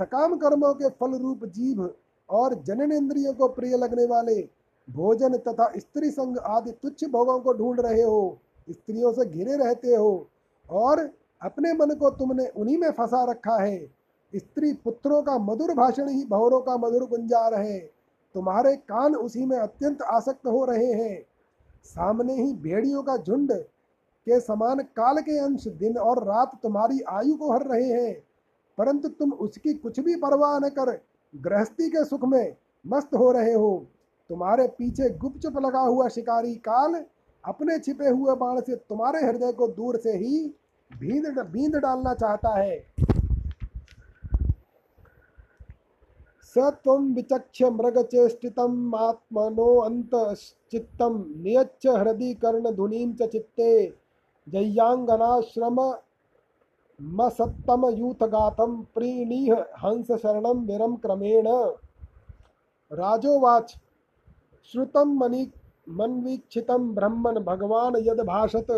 सकाम 0.00 0.36
कर्मों 0.36 0.74
के 0.74 0.88
फल 0.90 1.18
रूप 1.18 1.44
जीव 1.44 1.94
और 2.28 2.54
जनन 2.54 2.92
इंद्रियों 2.92 3.32
को 3.32 3.48
प्रिय 3.48 3.76
लगने 3.76 4.06
वाले, 4.06 4.48
भोजन 4.88 5.36
तथा 5.38 5.70
स्त्री 5.76 6.10
संग 6.10 6.38
आदि 6.38 6.72
तुच्छ 6.72 7.04
भोगों 7.04 7.38
को 7.40 7.52
ढूंढ 7.52 7.80
रहे 7.80 8.02
हो। 8.02 8.38
स्त्रियों 8.70 9.12
से 9.12 9.24
घिरे 9.24 9.56
रहते 9.56 9.94
हो 9.94 10.28
और 10.70 11.10
अपने 11.42 11.72
मन 11.72 11.94
को 11.94 12.10
तुमने 12.10 12.46
उन्हीं 12.46 12.78
में 12.78 12.90
फंसा 12.90 13.24
रखा 13.24 13.56
है। 13.56 13.90
स्त्री 14.34 14.72
पुत्रों 14.72 15.22
का 15.22 15.38
मधुर 15.38 15.74
भाषण 15.74 16.08
ही 16.08 16.24
भवरों 16.24 16.60
का 16.60 16.76
मधुर 16.76 17.06
गुंजार 17.08 17.54
है। 17.54 17.78
तुम्हारे 18.34 18.76
कान 18.76 19.14
उसी 19.14 19.44
में 19.46 19.58
अत्यंत 19.58 20.02
आसक्त 20.02 20.46
हो 20.46 20.64
रहे 20.64 20.92
हैं। 20.92 21.26
सामने 21.84 22.34
ही 22.34 22.52
भेड़ियों 22.52 23.02
का 23.02 23.16
झुंड 23.16 23.52
के 24.26 24.40
समान 24.40 24.78
काल 24.78 25.18
के 25.18 25.38
अंश 25.38 25.68
दिन 25.68 25.98
और 25.98 26.24
रात 26.24 26.60
तुम्हारी 26.62 27.00
आयु 27.00 27.34
को 27.34 27.52
हर 27.52 27.66
रहे 27.66 27.88
हैं। 27.88 28.14
परंतु 28.78 29.08
तुम 29.08 29.32
उसकी 29.32 29.74
कुछ 29.74 30.00
भी 30.00 30.16
परवाह 30.16 30.58
न 30.58 30.68
कर, 30.68 31.00
गृहस्थी 31.36 31.88
के 31.88 32.04
सुख 32.04 32.24
में 32.24 32.56
मस्त 32.86 33.14
हो 33.14 33.32
रहे 33.32 33.52
हो। 33.52 33.86
तुम्हारे 34.28 34.66
पीछे 34.68 35.10
गुपचुप 35.10 35.58
लगा 35.58 35.80
हुआ 35.80 36.08
शिकारी 36.08 36.54
काल 36.54 37.04
अपने 37.44 37.78
छिपे 37.78 38.08
हुए 38.08 38.34
बाण 38.36 38.60
से 38.60 38.76
तुम्हारे 38.76 39.26
हृदय 39.26 39.52
को 39.52 39.68
दूर 39.68 39.96
से 39.96 40.12
ही 40.12 40.54
भींद 40.92 41.38
भींद 41.38 41.76
डालना 41.76 42.14
चाहता 42.14 42.48
है। 42.58 42.94
स 46.42 46.54
त्वं 46.58 47.14
विचक्ष्य 47.14 47.70
मृगचेष्टितम् 47.70 48.94
आत्मनो 48.94 49.78
अन्तश्चित्तं 49.78 51.42
नियच्छ 51.42 51.86
हृदि 51.86 52.34
कर्णधुनीं 52.34 53.14
च 53.14 53.22
चित्ते 53.22 53.94
जय्याङ्गनाश्रम 54.48 55.94
मसत्तमयूथगाथं 57.00 58.82
प्रीणीह 58.82 59.54
हंसशरणं 59.54 60.66
विरम 60.66 60.96
क्रमेण। 60.96 61.44
राजोवाच, 62.92 63.74
श्रुतं 64.72 65.16
मनि 65.18 65.50
मन्वीक्षितं 65.88 66.94
ब्रह्मन् 66.94 67.44
भगवान् 67.44 67.96
यद्भाषत। 67.96 68.70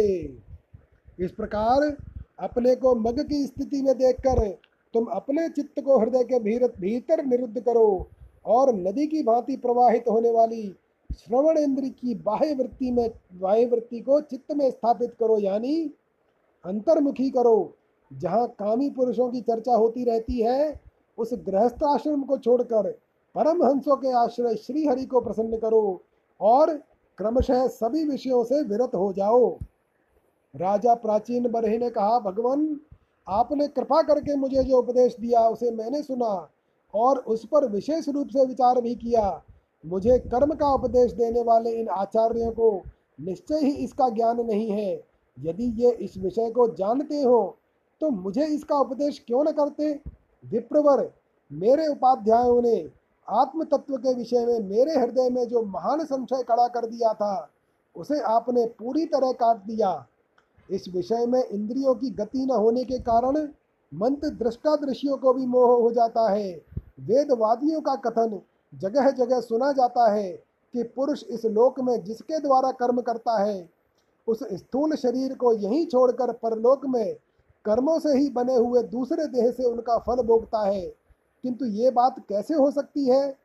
इस 1.19 1.31
प्रकार 1.33 1.83
अपने 2.41 2.75
को 2.77 2.95
मग 2.95 3.21
की 3.21 3.45
स्थिति 3.47 3.83
में 3.83 3.97
देखकर 3.99 4.49
तुम 4.95 5.05
अपने 5.13 5.49
चित्त 5.49 5.81
को 5.81 5.99
हृदय 5.99 6.25
के 6.25 6.39
भीतर 6.81 7.25
निरुद्ध 7.27 7.61
करो 7.61 8.09
और 8.47 8.75
नदी 8.77 9.07
की 9.07 9.23
भांति 9.23 9.57
प्रवाहित 9.57 10.09
होने 10.09 10.31
वाली 10.31 10.63
श्रवण 11.11 11.59
इंद्र 11.59 11.89
की 11.91 12.15
बाह्य 12.17 12.55
वृत्ति 12.55 12.91
में 12.91 13.09
बाह्य 13.35 13.67
वृत्ति 13.67 14.01
को 14.01 14.21
चित्त 14.21 14.53
में 14.53 14.71
स्थापित 14.71 15.15
करो, 15.21 15.39
यानी 15.39 15.91
अंतर्मुखी 16.65 17.31
करो। 17.31 17.77
जहाँ 18.11 18.47
कामी 18.59 18.91
पुरुषों 18.91 19.29
की 19.31 19.41
चर्चा 19.41 19.75
होती 19.75 20.05
रहती 20.05 20.41
है, 20.41 20.81
उस 21.19 21.31
गृहस्थ 21.47 21.83
आश्रम 21.85 22.23
को 22.23 22.39
छोड़कर 22.39 22.91
परम 23.35 23.63
हंसों 23.65 23.97
के 23.97 24.13
आश्रय 24.15 24.55
श्री 24.57 24.87
हरि 24.87 25.05
को 25.07 25.21
प्रसन्न 25.21 25.57
करो। 25.57 26.03
और 26.41 26.73
क्रमशः 27.19 27.67
सभी 27.67 28.05
विषयों 28.05 28.43
से 28.45 28.63
विरत 28.63 28.95
हो 28.95 29.13
जाओ। 29.13 29.51
राजा 30.55 30.95
प्राचीन 30.95 31.49
बरहे 31.49 31.79
ने 31.79 31.91
कहा, 31.91 32.19
भगवान, 32.21 32.81
आपने 33.27 33.69
कृपा 33.69 34.03
करके 34.03 34.37
मुझे 34.37 34.63
जो 34.65 34.79
उपदेश 34.79 35.17
दिया, 35.21 35.49
उसे 35.49 35.71
मैंने 35.71 36.03
सुना 36.03 36.49
और 36.95 37.19
उस 37.19 37.45
पर 37.47 37.69
विशेष 37.69 38.09
रूप 38.09 38.29
से 38.29 38.45
विचार 38.45 38.81
भी 38.81 38.95
किया। 38.95 39.43
मुझे 39.85 40.19
कर्म 40.19 40.55
का 40.55 40.73
उपदेश 40.75 41.13
देने 41.13 41.43
वाले 41.43 41.71
इन 41.71 41.89
आचार्यों 41.89 42.51
को 42.51 42.83
निश्चय 43.19 43.59
ही 43.59 43.73
इसका 43.75 44.09
ज्ञान 44.09 44.41
नहीं 44.41 44.71
है। 44.71 44.95
यदि 45.39 45.65
ये 45.79 45.91
इस 45.93 46.17
विषय 46.19 46.51
को 46.51 46.69
जानते 46.69 47.21
हो 47.23 47.57
तो 48.01 48.11
मुझे 48.11 48.47
इसका 48.47 48.79
उपदेश 48.79 49.23
क्यों 49.27 49.45
न 49.45 49.53
करते? 49.53 49.93
विप्रवर, 50.45 51.11
मेरे 51.51 51.87
उपाध्यायों 51.87 52.61
ने 52.63 52.77
आत्म 53.29 53.65
तत्व 53.65 53.97
के 53.97 54.15
विषय 54.15 54.45
में 54.47 54.59
मेरे 54.61 54.93
हृदय 54.93 55.31
में 55.31 55.49
जो 55.49 55.63
महान 55.63 56.05
संशय 56.05 56.43
खड़ा 56.43 56.67
कर 56.69 56.87
दिया 56.87 57.13
था, 57.13 57.49
उसे 57.97 58.21
आपने 58.21 58.67
पूरी 58.79 59.05
तरह 59.07 59.33
काट 59.33 59.57
दिया। 59.57 60.07
इस 60.71 60.89
विषय 60.89 61.27
में 61.27 61.43
इंद्रियों 61.45 61.95
की 61.95 62.11
गति 62.11 62.47
न 62.47 62.51
होने 62.51 62.85
के 62.85 62.99
कारण 62.99 63.49
मंत्र 63.93 64.29
दृष्टा 64.29 64.75
दृश्यों 64.77 65.17
को 65.17 65.33
भी 65.33 65.47
मोह 65.47 65.83
हो 65.83 65.91
जाता 65.91 66.31
है। 66.31 66.53
वेदवादियों 67.01 67.81
का 67.81 67.95
कथन 67.95 68.41
जगह 68.75 69.11
जगह 69.11 69.41
सुना 69.41 69.73
जाता 69.73 70.11
है 70.13 70.31
कि 70.75 70.83
पुरुष 70.83 71.23
इस 71.25 71.45
लोक 71.45 71.81
में 71.81 72.05
जिसके 72.05 72.39
द्वारा 72.39 72.71
कर्म 72.71 73.01
करता 73.01 73.43
है, 73.43 73.69
उस 74.29 74.43
स्थूल 74.53 74.95
शरीर 74.97 75.35
को 75.35 75.53
यहीं 75.53 75.87
छोड़कर 75.87 76.33
परलोक 76.33 76.87
में 76.87 77.15
कर्मों 77.65 77.99
से 77.99 78.19
ही 78.19 78.29
बने 78.31 78.55
हुए 78.55 78.83
दूसरे 78.83 79.27
देह 79.27 79.51
से 79.51 79.65
उनका 79.65 79.99
फल 79.99 80.23
भोगता 80.23 80.67
है। 80.67 80.87
किंतु 81.45 81.67
ये 81.67 81.91
बात 81.91 82.19
कैसे 82.29 82.55
हो 82.55 82.71
सकती 82.71 83.09
है? 83.09 83.37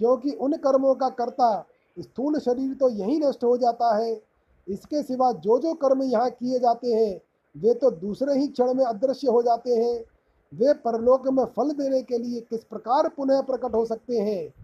क्योंकि 0.00 0.30
उन 0.30 0.56
कर्मों 0.56 0.94
का 0.94 1.08
कर्ता 1.08 1.66
स्थूल 1.96 2.38
शरीर 2.38 2.74
तो 2.74 2.88
यहीं 2.88 3.20
नष्ट 3.20 3.44
हो 3.44 3.56
जाता 3.56 3.94
है। 3.96 4.22
इसके 4.68 5.02
सिवा 5.02 5.32
जो 5.32 5.58
जो 5.58 5.74
कर्म 5.74 6.02
यहाँ 6.02 6.30
किए 6.30 6.58
जाते 6.58 6.92
हैं, 6.92 7.20
वे 7.54 7.74
तो 7.74 7.90
दूसरे 7.90 8.34
ही 8.34 8.46
क्षण 8.48 8.74
में 8.74 8.84
अदृश्य 8.84 9.28
हो 9.28 9.42
जाते 9.42 9.74
हैं। 9.74 10.04
वे 10.52 10.72
परलोक 10.74 11.28
में 11.28 11.44
फल 11.46 11.70
देने 11.70 12.02
के 12.02 12.18
लिए 12.18 12.40
किस 12.40 12.64
प्रकार 12.64 13.08
पुनः 13.08 13.40
प्रकट 13.40 13.74
हो 13.74 13.84
सकते 13.84 14.18
हैं? 14.18 14.54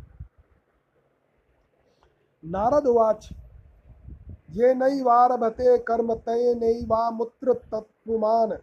नारद 2.45 2.87
वाच, 2.87 3.29
ये 4.51 4.75
नैवारभते 4.75 5.79
कर्म 5.79 6.15
तय 6.15 6.55
नई 6.55 6.85
वा 6.85 7.11
नैवामुत्र 7.11 7.53
तत्पुमान 7.53 8.59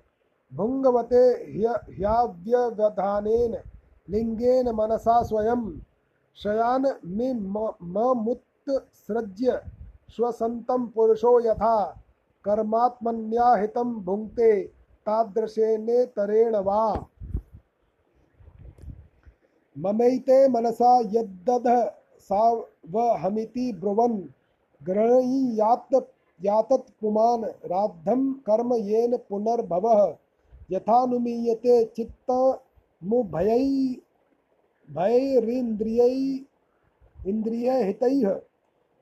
भुङ्गवते 0.51 1.23
ह्याव्यवधानेन। 1.91 3.57
लिङ्गेन 4.09 4.69
मनसा 4.69 5.23
स्वयं। 5.23 5.79
शयान 6.35 6.95
में 7.05 7.33
ममुत्सृज्य 7.83 9.61
स्वसन्तं 10.09 10.87
पुरुषो 10.87 11.39
यथा। 11.39 12.03
कर्मात्मन्याहितं 12.43 13.93
भुङ्क्ते। 13.93 14.63
तादृशेनेतरेण 15.05 16.55
वा। 16.55 17.07
ममैते 19.77 20.49
मनसा 20.49 20.99
यद्दध 20.99 21.91
सावहमिति 22.19 23.73
ब्रुवन्। 23.73 24.21
गृह्णीयात् 24.83 25.93
यातत् 26.45 26.91
पुमान्। 27.01 27.45
राद्धं 27.45 28.33
कर्म 28.33 28.73
येन 28.73 29.17
पुनर्भवः। 29.17 30.15
यथानुमीयते 30.71 31.85
चित्तमुभयै 32.97 33.95
भयैरिन्द्रियै, 34.89 36.45
इन्द्रियहितैः, 37.27 38.39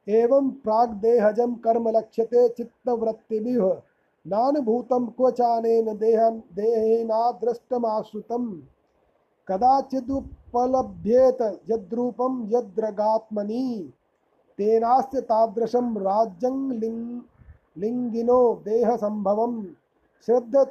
एवं 0.08 0.52
प्राग्देहजं 0.52 1.56
कर्म 1.56 1.90
लक्ष्यते 1.90 2.50
चित्तवृत्तिभिः। 2.50 3.82
नानुभूतं 4.28 5.08
क्व 5.08 5.32
चानेन 5.32 5.98
देह 5.98 6.30
देहेनादृष्टमाश्रितं 6.30 8.62
कदाचिदुपलभ्येत 9.48 11.62
यद्रूपं 11.70 12.52
यद्रगात्मनि। 12.52 13.94
तेनास्य 14.58 15.22
तादृशं 15.22 15.98
राज्यं 15.98 16.80
लिङ् 16.80 17.22
लिङ्गिनो 17.78 18.62
देहसम्भवं 18.66 19.66
श्रद्ध 20.26 20.68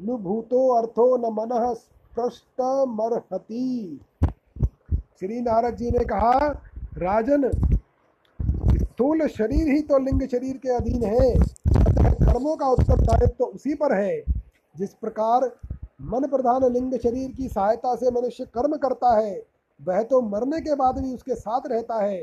तत्स्वानुभूतो 0.00 0.68
अर्थो 0.74 1.16
न 1.16 1.32
मनः 1.32 1.72
स्पष्टमर्हति। 1.74 3.66
श्री 5.18 5.40
नारद 5.40 5.76
जी 5.76 5.90
ने 5.90 6.04
कहा, 6.04 6.32
राजन, 6.98 7.50
स्थूल 8.76 9.26
शरीर 9.28 9.68
ही 9.68 9.80
तो 9.82 9.98
लिंग 9.98 10.26
शरीर 10.28 10.56
के 10.56 10.68
अधीन 10.68 11.04
है, 11.04 11.30
अतः 11.30 12.10
कर्मों 12.14 12.56
का 12.56 12.68
उत्तरदायित्व 12.68 13.34
तो 13.38 13.44
उसी 13.44 13.74
पर 13.74 13.92
है, 13.94 14.22
जिस 14.74 14.94
प्रकार 14.94 15.50
मन 16.02 16.26
प्रधान 16.28 16.72
लिंग 16.72 16.98
शरीर 16.98 17.30
की 17.32 17.48
सहायता 17.48 17.94
से 17.96 18.10
मनुष्य 18.10 18.44
कर्म 18.54 18.76
करता 18.76 19.16
है, 19.18 19.42
वह 19.80 20.02
तो 20.02 20.20
मरने 20.20 20.60
के 20.60 20.74
बाद 20.74 20.98
भी 20.98 21.14
उसके 21.14 21.34
साथ 21.34 21.60
रहता 21.66 22.02
है। 22.04 22.18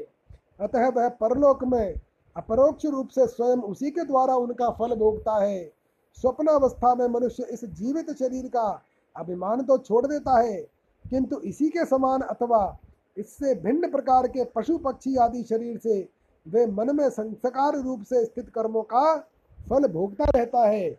अतः 0.60 0.90
वह 0.90 1.10
परलोक 1.22 1.64
में 1.64 1.94
अपरोक्ष 2.36 2.86
रूप 2.86 3.08
से 3.10 3.28
स्वयं 3.28 3.62
उसी 3.64 3.90
के 3.92 4.04
द्वारा 4.04 4.36
उनका 4.36 4.70
फल 4.70 4.96
भोगता 4.96 5.44
है। 5.44 5.83
स्वप्न 6.18 6.48
अवस्था 6.50 6.94
में 6.96 7.08
मनुष्य 7.10 7.48
इस 7.52 7.66
जीवित 7.66 8.12
शरीर 8.14 8.48
का 8.48 8.68
अभिमान 9.16 9.62
तो 9.64 9.78
छोड़ 9.80 10.06
देता 10.06 10.40
है, 10.40 10.58
किंतु 11.06 11.40
इसी 11.42 11.70
के 11.70 11.86
समान 11.86 12.22
अथवा 12.24 12.78
इससे 13.18 13.54
भिन्न 13.56 13.90
प्रकार 13.92 14.28
के 14.28 14.44
पशु 14.56 14.78
पक्षी 14.80 15.16
आदि 15.18 15.44
शरीर 15.44 15.78
से 15.78 16.00
वे 16.46 16.66
मन 16.68 16.96
में 16.96 17.10
संस्कार 17.12 17.76
रूप 17.76 18.04
से 18.04 18.24
स्थित 18.26 18.50
कर्मों 18.50 18.82
का 18.84 19.16
फल 19.60 19.88
भोगता 19.90 20.26
रहता 20.30 20.68
है। 20.68 20.90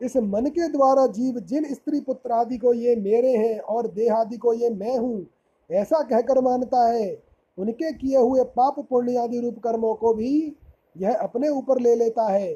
इस 0.00 0.16
मन 0.16 0.46
के 0.48 0.68
द्वारा 0.68 1.06
जीव 1.08 1.38
जिन 1.42 1.64
स्त्री 1.74 2.00
पुत्र 2.00 2.32
आदि 2.32 2.58
को 2.58 2.72
ये 2.74 2.94
मेरे 2.96 3.36
हैं 3.36 3.58
और 3.60 3.86
देह 3.88 4.14
आदि 4.14 4.36
को 4.36 4.52
ये 4.54 4.70
मैं 4.70 4.96
हूँ, 4.98 5.26
ऐसा 5.70 6.02
कहकर 6.02 6.40
मानता 6.40 6.86
है, 6.88 7.16
उनके 7.58 7.92
किए 7.94 8.18
हुए 8.18 8.44
पाप 8.56 8.78
पुण्य 8.80 9.16
आदि 9.18 9.40
रूप 9.40 9.58
कर्मों 9.58 9.94
को 9.94 10.12
भी 10.14 10.56
यह 10.96 11.16
अपने 11.16 11.48
ऊपर 11.50 11.80
ले 11.80 11.94
लेता 11.96 12.26
है। 12.28 12.52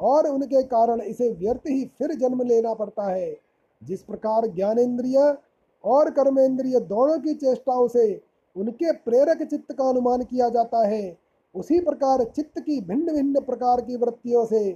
और 0.00 0.26
उनके 0.26 0.62
कारण 0.62 1.00
इसे 1.00 1.30
व्यर्थ 1.30 1.68
ही 1.68 1.84
फिर 1.98 2.14
जन्म 2.14 2.42
लेना 2.42 2.74
पड़ता 2.74 3.02
है। 3.02 3.36
जिस 3.82 4.02
प्रकार 4.02 4.46
ज्ञानेन्द्रिय 4.46 5.36
और 5.84 6.10
कर्मेंद्रिय 6.10 6.80
दोनों 6.80 7.18
की 7.18 7.34
चेष्टाओं 7.34 7.88
से 7.88 8.20
उनके 8.56 8.92
प्रेरक 8.92 9.42
चित्त 9.42 9.72
का 9.72 9.88
अनुमान 9.88 10.22
किया 10.22 10.48
जाता 10.48 10.86
है, 10.86 11.16
उसी 11.54 11.80
प्रकार 11.80 12.24
चित्त 12.24 12.58
की 12.58 12.80
भिन्न 12.80 13.12
भिन्न 13.12 13.40
प्रकार 13.40 13.80
की 13.80 13.96
वृत्तियों 13.96 14.44
से 14.44 14.72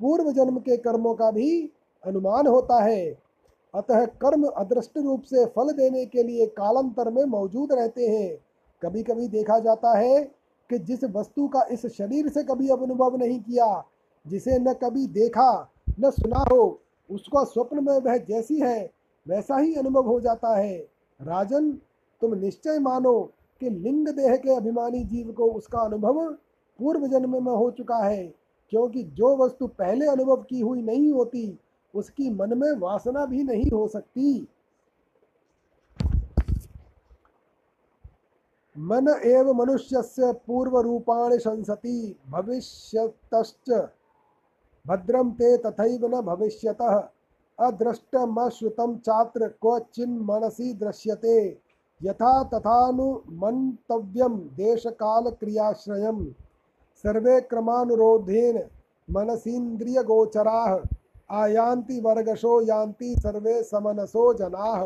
पूर्व 0.00 0.32
जन्म 0.32 0.58
के 0.58 0.76
कर्मों 0.76 1.14
का 1.14 1.30
भी 1.30 1.70
अनुमान 2.06 2.46
होता 2.46 2.82
है। 2.82 3.18
अतः 3.74 4.04
कर्म 4.04 4.44
अदृष्ट 4.46 4.98
रूप 4.98 5.22
से 5.22 5.46
फल 5.46 5.72
देने 5.72 6.06
के 6.06 6.22
लिए 6.22 6.46
कालांतर 6.46 7.10
में 7.10 7.24
मौजूद 7.24 7.72
रहते 7.72 8.06
हैं। 8.06 8.38
कभी 8.82 9.02
कभी 9.02 9.28
देखा 9.28 9.58
जाता 9.58 9.98
है 9.98 10.22
कि 10.70 10.78
जिस 10.78 11.04
वस्तु 11.04 11.48
का 11.48 11.66
इस 11.72 11.86
शरीर 11.86 12.28
से 12.28 12.42
कभी 12.42 12.68
अनुभव 12.68 13.16
नहीं 13.16 13.40
किया 13.40 13.84
जिसे 14.26 14.58
न 14.58 14.72
कभी 14.72 15.06
देखा, 15.06 15.72
न 16.00 16.10
सुना 16.10 16.44
हो, 16.52 16.80
उसका 17.10 17.44
स्वप्न 17.44 17.84
में 17.84 17.98
वह 17.98 18.16
जैसी 18.18 18.60
है, 18.60 18.90
वैसा 19.26 19.56
ही 19.56 19.74
अनुभव 19.74 20.06
हो 20.06 20.20
जाता 20.20 20.56
है। 20.56 20.78
राजन, 21.20 21.70
तुम 22.22 22.34
निश्चय 22.34 22.78
मानो 22.78 23.20
कि 23.60 23.70
लिंग 23.70 24.08
देह 24.08 24.36
के 24.36 24.54
अभिमानी 24.54 25.04
जीव 25.04 25.32
को 25.32 25.50
उसका 25.52 25.78
अनुभव 25.78 26.32
पूर्व 26.78 27.06
जन्म 27.06 27.44
में 27.44 27.52
हो 27.52 27.70
चुका 27.70 27.96
है, 27.96 28.24
क्योंकि 28.72 29.02
जो 29.02 29.36
वस्तु 29.36 29.66
पहले 29.66 30.06
अनुभव 30.06 30.42
की 30.42 30.60
हुई 30.60 30.82
नहीं 30.82 31.12
होती, 31.12 31.58
उसकी 31.94 32.30
मन 32.30 32.58
में 32.58 32.72
वासना 32.72 33.26
भी 33.26 33.42
नहीं 33.42 33.70
हो 33.70 33.86
सकती। 33.88 34.48
मन 38.76 39.08
एव 39.24 39.52
मनुष्यस्य 39.52 40.32
पूर्व 40.46 40.78
रूपाणि 40.80 41.38
शंसति 41.38 42.16
भविष्यतश्च 42.30 43.70
भद्रम 44.86 45.30
ते 45.30 45.56
तथैव 45.56 46.06
न 46.06 46.20
भविष्यतः। 46.20 47.08
अदृष्टमश्रुतं 47.60 48.96
चात्र 48.98 49.48
क्वचिन् 49.48 50.20
मनसि 50.20 50.74
दृश्यते। 50.74 51.58
यथा 52.02 52.44
तथानुमन्तव्यं 52.44 54.38
देशकालक्रियाश्रयम् 54.38 56.26
सर्वे 56.96 57.40
क्रमानुरोधेन 57.40 58.64
मनसीन्द्रियगोचराः। 59.10 60.80
आयान्ति 61.30 62.00
वर्गशो 62.00 62.62
यान्ति 62.62 63.14
सर्वे 63.18 63.62
समनसो 63.62 64.34
जनाः। 64.34 64.84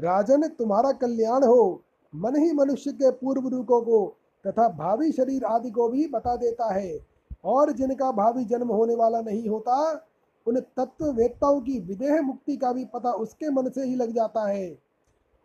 राजन, 0.00 0.48
तुम्हारा 0.48 0.92
कल्याण 0.92 1.44
हो। 1.44 1.82
मन 2.14 2.36
ही 2.36 2.52
मनुष्य 2.52 2.92
के 2.92 3.10
पूर्व 3.10 3.48
रूपों 3.48 3.82
को 3.82 4.16
तथा 4.46 4.68
भावी 4.68 5.12
शरीर 5.12 5.44
आदि 5.44 5.70
को 5.70 5.88
भी 5.88 6.08
बता 6.08 6.36
देता 6.36 6.72
है। 6.72 7.15
और 7.44 7.72
जिनका 7.72 8.12
भावी 8.12 8.44
जन्म 8.44 8.68
होने 8.68 8.94
वाला 8.94 9.20
नहीं 9.20 9.48
होता, 9.48 10.06
उन 10.46 10.60
तत्व 10.60 11.12
वेत्ताओं 11.12 11.60
की 11.60 11.80
विदेह 11.80 12.22
मुक्ति 12.22 12.56
का 12.56 12.72
भी 12.72 12.84
पता 12.84 13.12
उसके 13.12 13.50
मन 13.50 13.68
से 13.68 13.84
ही 13.84 13.94
लग 13.94 14.12
जाता 14.12 14.48
है। 14.48 14.78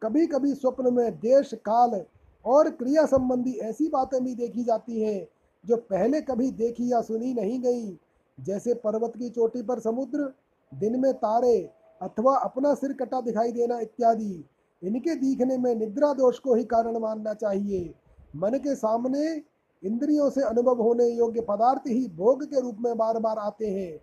कभी 0.01 0.27
कभी 0.27 0.53
स्वप्न 0.53 0.93
में 0.93 1.11
देश, 1.11 1.53
काल 1.53 2.05
और 2.45 2.69
क्रिया 2.69 3.05
संबंधी 3.05 3.53
ऐसी 3.53 3.87
बातें 3.87 4.23
भी 4.23 4.35
देखी 4.35 4.63
जाती 4.63 5.01
हैं, 5.01 5.27
जो 5.65 5.77
पहले 5.77 6.21
कभी 6.21 6.51
देखी 6.51 6.91
या 6.91 7.01
सुनी 7.01 7.33
नहीं 7.33 7.59
गई। 7.61 7.99
जैसे 8.39 8.73
पर्वत 8.73 9.13
की 9.17 9.29
चोटी 9.29 9.61
पर 9.61 9.79
समुद्र, 9.79 10.33
दिन 10.73 10.99
में 10.99 11.13
तारे 11.13 11.69
अथवा 12.01 12.37
अपना 12.37 12.73
सिर 12.73 12.93
कटा 12.93 13.21
दिखाई 13.21 13.51
देना 13.51 13.79
इत्यादि। 13.79 14.45
इनके 14.83 15.15
दिखने 15.15 15.57
में 15.57 15.75
निद्रा 15.75 16.13
दोष 16.13 16.39
को 16.39 16.55
ही 16.55 16.63
कारण 16.63 16.97
मानना 16.97 17.33
चाहिए। 17.33 17.93
मन 18.35 18.49
के 18.49 18.75
सामने 18.75 19.41
इंद्रियों 19.83 20.29
से 20.29 20.41
अनुभव 20.41 20.81
होने 20.81 21.07
योग्य 21.07 21.41
पदार्थ 21.41 21.87
ही 21.87 22.07
भोग 22.15 22.43
के 22.45 22.61
रूप 22.61 22.77
में 22.79 22.97
बार 22.97 23.19
बार 23.19 23.37
आते 23.37 23.67
हैं 23.67 23.99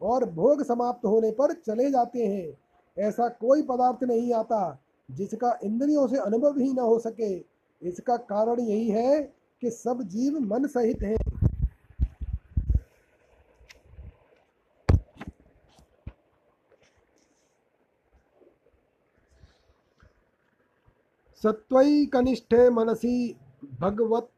और 0.00 0.24
भोग 0.30 0.62
समाप्त 0.64 1.06
होने 1.06 1.30
पर 1.30 1.52
चले 1.52 1.90
जाते 1.90 2.26
हैं। 2.26 3.06
ऐसा 3.08 3.28
कोई 3.28 3.62
पदार्थ 3.62 4.04
नहीं 4.04 4.32
आता 4.32 4.78
जिसका 5.08 5.58
इंद्रियों 5.64 6.06
से 6.08 6.16
अनुभव 6.16 6.58
ही 6.58 6.72
न 6.72 6.78
हो 6.78 6.98
सके। 6.98 7.34
इसका 7.82 8.16
कारण 8.16 8.60
यही 8.60 8.88
है 8.88 9.20
कि 9.62 9.70
सब 9.70 10.02
जीव 10.02 10.38
मन 10.40 10.66
सहित 10.66 11.02
हैं। 11.02 11.16
सत्वैकनिष्ठे 21.42 22.68
मनसी 22.70 23.36
भगवत 23.80 24.28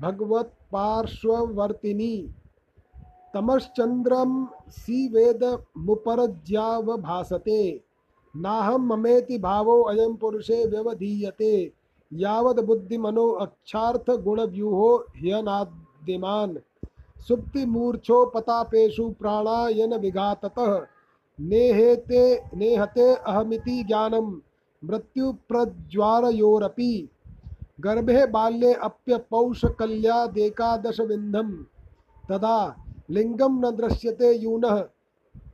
भगवत 0.00 0.52
पार्श्ववर्तिनी 0.72 2.28
तमश्चंद्रम 3.34 4.48
सी 4.68 5.08
वेद 5.08 5.58
मुपरज्यावभासते 5.78 7.84
नाहम 8.36 8.86
ममेति 8.86 9.38
भावो 9.38 9.82
अयम 9.82 10.14
पुरुषे 10.14 10.66
व्यवधीयते। 10.66 11.72
यावद 12.12 12.60
बुद्धि 12.60 12.98
मनो 12.98 13.28
अक्षार्थ 13.28 14.10
गुण 14.10 14.40
व्यूहो 14.40 15.04
ह्यनादिमान 15.16 16.58
सुप्ति 17.28 17.66
मूर्छो 17.66 18.26
पतापेशु 18.26 19.10
प्राणायन 19.10 19.94
विघाततः। 19.94 20.86
नेहेते 21.38 22.42
नेहते 22.56 23.14
अहमिति 23.14 23.82
ज्ञानम 23.82 24.40
मृत्यु 24.82 25.34
प्रज्वारयोरपि 25.48 27.08
गर्भे 27.80 28.26
बाल्ये 28.26 28.72
अप्य 28.74 29.16
पौषकल्यादेकादश 29.16 31.00
विंधम 31.00 31.52
तदा 32.28 32.76
लिंगम 33.10 33.66
न 33.66 33.70
दृश्यते 33.70 34.32
यूनः 34.34 34.80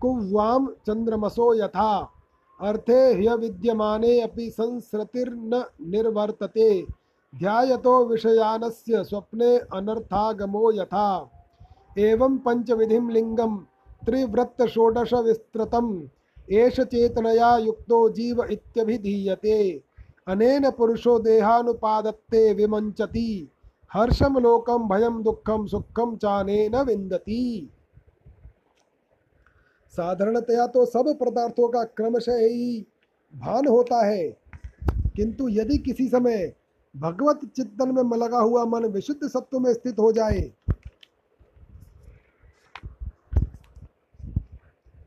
कुव्वाम 0.01 0.67
चंद्रमसो 0.87 1.55
यथा। 1.55 2.13
अर्थे 2.61 3.15
ह्य 3.15 3.35
विद्यमाने 3.37 4.21
अपि 4.21 4.51
संसृतिर्न 4.51 5.65
निर्वर्तते। 5.83 6.87
ध्यायतो 7.39 8.05
विषयानस्य 8.05 9.05
स्वप्ने 9.05 9.59
अनर्थागमो 9.59 10.73
यथा। 10.73 11.31
एवं 11.99 12.39
पंचविधिं 12.39 13.11
लिंगम 13.11 13.57
त्रिवृत्त 14.07 14.67
षोडश 14.67 15.15
विस्तृतम 15.15 16.09
एष 16.51 16.81
चेतनया 16.81 17.57
युक्तो 17.57 18.09
जीव 18.09 18.45
इत्यभिधीयते। 18.45 19.83
अनेन 20.27 20.71
पुरुषो 20.71 21.19
देहानुपादत्ते 21.19 22.53
विमंचति 22.55 23.49
हर्षम 23.95 24.39
लोकम 24.39 24.89
भयम 24.89 25.23
दुखम 25.23 25.67
सुखम 25.67 26.17
चाने 26.17 26.69
न 26.69 26.83
विंदती 26.83 27.43
साधारणतया 29.95 30.67
तो 30.67 30.85
सब 30.87 31.17
पदार्थों 31.21 31.69
का 31.69 31.83
क्रमशः 31.85 32.39
ही 32.39 32.87
भान 33.35 33.67
होता 33.67 34.05
है। 34.07 34.29
किंतु 35.17 35.49
यदि 35.49 35.79
किसी 35.79 36.09
समय 36.09 36.53
भगवत 36.95 37.41
चिंतन 37.57 37.95
में 38.07 38.19
लगा 38.19 38.39
हुआ 38.39 38.65
मन 38.65 38.85
विशुद्ध 38.87 39.29
सत्व 39.29 39.59
में 39.59 39.73
स्थित 39.75 39.99
हो 39.99 40.11
जाए 40.13 40.41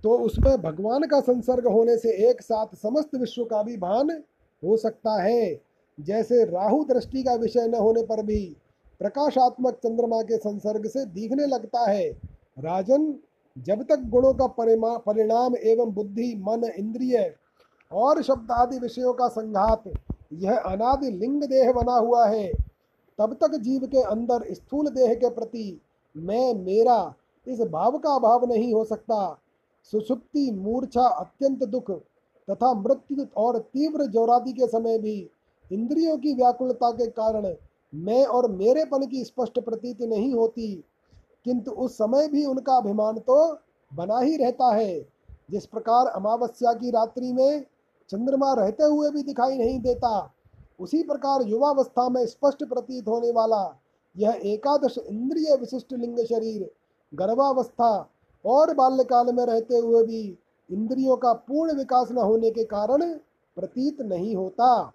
तो 0.04 0.18
उसमें 0.18 0.62
भगवान 0.62 1.04
का 1.08 1.20
संसर्ग 1.20 1.68
होने 1.68 1.98
से 1.98 2.12
एक 2.30 2.42
साथ 2.42 2.76
समस्त 2.76 3.16
विश्व 3.16 3.44
का 3.46 3.64
भी 3.64 3.78
भान 3.78 4.10
हो 4.64 4.78
सकता 4.78 5.22
है। 5.22 5.62
जैसे 6.00 6.44
राहु 6.46 6.84
दृष्टि 6.84 7.24
का 7.24 7.34
विषय 7.34 7.68
न 7.68 7.76
होने 7.76 8.04
पर 8.04 8.24
भी 8.24 8.56
प्रकाशात्मक 9.00 9.74
चंद्रमा 9.74 10.22
के 10.22 10.38
संसर्ग 10.38 10.88
से 10.88 11.06
दिखने 11.06 11.46
लगता 11.46 11.90
है। 11.90 12.10
राजन, 12.60 13.14
जब 13.58 13.84
तक 13.84 14.00
गुणों 14.00 14.34
का 14.34 14.48
परिणाम 14.98 15.56
एवं 15.56 15.94
बुद्धि, 15.94 16.36
मन, 16.36 16.64
इंद्रिय 16.78 17.36
और 17.92 18.22
शब्द 18.22 18.52
आदि 18.52 18.80
विषयों 18.80 19.14
का 19.14 19.28
संघात, 19.28 19.84
यह 20.34 20.58
अनादि 20.58 21.10
लिंग 21.12 21.44
देह 21.44 21.72
बना 21.72 21.94
हुआ 21.94 22.28
है। 22.28 22.52
तब 23.20 23.34
तक 23.34 23.56
जीव 23.56 23.88
के 23.88 24.02
अंदर 24.02 24.54
स्थूल 24.54 24.90
देह 24.90 25.14
के 25.16 25.30
प्रति 25.30 25.82
मैं, 26.18 26.54
मेरा 26.54 27.14
इस 27.48 27.62
भाव 27.62 27.98
का 27.98 28.10
अभाव 28.10 28.46
नहीं 28.46 28.74
हो 28.74 28.84
सकता। 28.86 29.40
सुसुप्ति 29.84 30.52
मूर्छा, 30.52 31.02
अत्यंत 31.02 31.64
दुख 31.64 31.92
तथा 32.50 32.74
मृत्यु 32.74 33.26
और 33.38 33.58
तीव्र 33.58 34.06
जोरादि 34.06 34.54
के 34.54 34.68
समय 34.68 34.98
भी 34.98 35.30
इंद्रियों 35.72 36.18
की 36.18 36.34
व्याकुलता 36.34 36.92
के 36.92 37.08
कारण 37.08 37.54
मैं 37.94 38.26
और 38.26 38.52
मेरेपन 38.52 39.06
की 39.06 39.24
स्पष्ट 39.24 39.60
प्रतीति 39.60 40.08
नहीं 40.08 40.34
होती। 40.34 40.84
किंतु 41.46 41.72
उस 41.72 41.94
समय 41.94 42.28
भी 42.28 42.46
उनका 42.46 42.78
अभिमान 42.78 43.18
तो 43.20 43.58
बना 43.92 44.20
ही 44.20 44.38
रहता 44.38 44.74
है। 44.76 45.00
जिस 45.52 45.66
प्रकार 45.66 46.08
अमावस्या 46.08 46.74
की 46.74 46.92
रात्रि 46.92 47.32
में 47.34 47.66
चंद्रमा 48.10 48.54
रहते 48.54 48.84
हुए 48.84 49.10
भी 49.12 49.24
दिखाई 49.24 49.58
नहीं 49.58 49.80
देता, 49.80 50.34
उसी 50.80 51.04
प्रकार 51.04 51.42
युवावस्था 51.42 52.10
में 52.10 52.26
स्पष्ट 52.26 52.64
प्रतीत 52.64 53.08
होने 53.08 53.32
वाला 53.32 53.80
यह 54.18 54.40
एकादश 54.44 54.98
इंद्रिय 54.98 55.56
विशिष्ट 55.56 55.94
लिंग 55.94 56.20
शरीर, 56.20 56.70
गर्भावस्था 57.14 58.10
और 58.46 58.74
बाल्यकाल 58.74 59.34
में 59.34 59.46
रहते 59.46 59.78
हुए 59.78 60.04
भी 60.04 60.38
इंद्रियों 60.70 61.16
का 61.18 61.34
पूर्ण 61.34 61.74
विकास 61.74 62.12
न 62.12 62.18
होने 62.18 62.52
के 62.52 62.64
कारण 62.66 63.04
प्रतीत 63.58 64.02
नहीं 64.02 64.36
होता। 64.36 64.92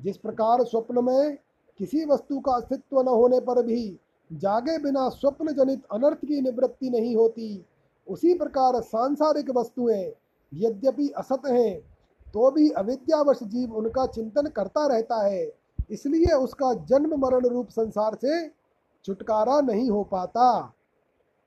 जिस 0.00 0.16
प्रकार 0.16 0.64
स्वप्न 0.64 1.04
में 1.04 1.36
किसी 1.80 2.04
वस्तु 2.04 2.38
का 2.40 2.52
अस्तित्व 2.52 3.00
न 3.02 3.08
होने 3.08 3.40
पर 3.40 3.62
भी 3.62 3.98
जागे 4.30 4.78
बिना 4.78 5.08
स्वप्न 5.10 5.52
जनित 5.54 5.82
अनर्थ 5.92 6.18
की 6.18 6.40
निवृत्ति 6.40 6.90
नहीं 6.90 7.14
होती, 7.16 7.64
उसी 8.08 8.34
प्रकार 8.34 8.80
सांसारिक 8.82 9.50
वस्तुएँ 9.56 10.12
यद्यपि 10.52 11.08
असत 11.16 11.46
हैं 11.46 11.78
तो 12.34 12.50
भी 12.50 12.68
अविद्यावश 12.70 13.42
जीव 13.44 13.74
उनका 13.74 14.06
चिंतन 14.06 14.46
करता 14.46 14.86
रहता 14.86 15.22
है, 15.22 15.46
इसलिए 15.90 16.34
उसका 16.34 16.72
जन्म 16.86 17.14
मरण 17.18 17.46
रूप 17.46 17.68
संसार 17.70 18.14
से 18.14 18.48
छुटकारा 19.04 19.60
नहीं 19.62 19.88
हो 19.90 20.02
पाता। 20.04 20.72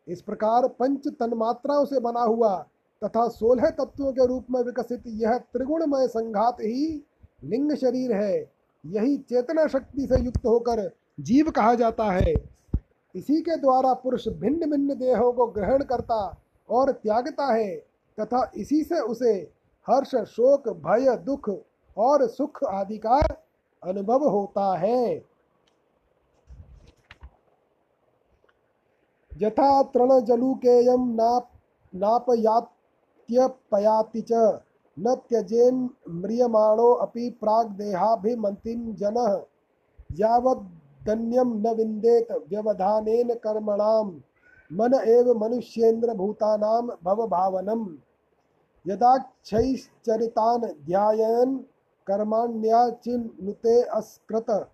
इस 0.07 0.21
प्रकार 0.21 0.67
पंच 0.69 1.07
तन्मात्राओं 1.09 1.85
से 1.85 1.99
बना 1.99 2.21
हुआ 2.21 2.57
तथा 3.01 3.27
सोलह 3.29 3.69
तत्वों 3.69 4.11
के 4.13 4.25
रूप 4.27 4.45
में 4.51 4.61
विकसित 4.61 5.03
यह 5.07 5.37
त्रिगुणमय 5.53 6.07
संघात 6.07 6.57
ही 6.61 7.05
लिंग 7.43 7.75
शरीर 7.75 8.11
है। 8.13 8.39
यही 8.83 9.17
चेतना 9.19 9.67
शक्ति 9.67 10.07
से 10.07 10.21
युक्त 10.21 10.45
होकर 10.45 10.89
जीव 11.19 11.49
कहा 11.51 11.73
जाता 11.75 12.03
है। 12.03 12.33
इसी 13.15 13.41
के 13.41 13.55
द्वारा 13.55 13.93
पुरुष 13.93 14.27
भिन्न 14.27 14.69
भिन्न 14.71 14.95
देहों 14.95 15.31
को 15.33 15.45
ग्रहण 15.47 15.83
करता 15.83 16.19
और 16.69 16.91
त्यागता 16.93 17.53
है 17.53 17.75
तथा 18.17 18.51
इसी 18.55 18.83
से 18.83 18.99
उसे 18.99 19.31
हर्ष, 19.87 20.15
शोक, 20.15 20.69
भय, 20.69 21.15
दुख 21.17 21.49
और 21.97 22.27
सुख 22.27 22.63
आदि 22.63 22.97
का 22.97 23.17
अनुभव 23.83 24.27
होता 24.29 24.77
है। 24.77 25.29
यथा 29.31 29.81
तृणजलुकेयं 29.83 31.05
नाप 31.93 32.31
नापयात्यपयाति 33.31 34.21
च। 34.21 34.59
न 34.99 35.15
त्यजेन 35.15 35.89
म्रियमाणो 36.09 36.93
अपि 36.93 37.29
प्राग्देहाभिमन्तिं 37.29 38.95
जनः। 38.95 39.41
यावद्गण्यं 40.19 41.45
न 41.45 41.67
विन्देत 41.67 42.31
व्यवधानेन 42.31 43.33
कर्मणां। 43.33 44.19
मन 44.73 44.93
एव 44.93 45.33
मनुष्येन्द्र 45.33 46.13
भूतानां 46.13 46.87
भवभावनम्। 47.03 47.97
यदाक्षैश्चरितान् 48.87 50.85
ध्यायन् 50.85 51.59
कर्माण्याचिनुते 52.07 53.81
अस्कृत। 53.81 54.69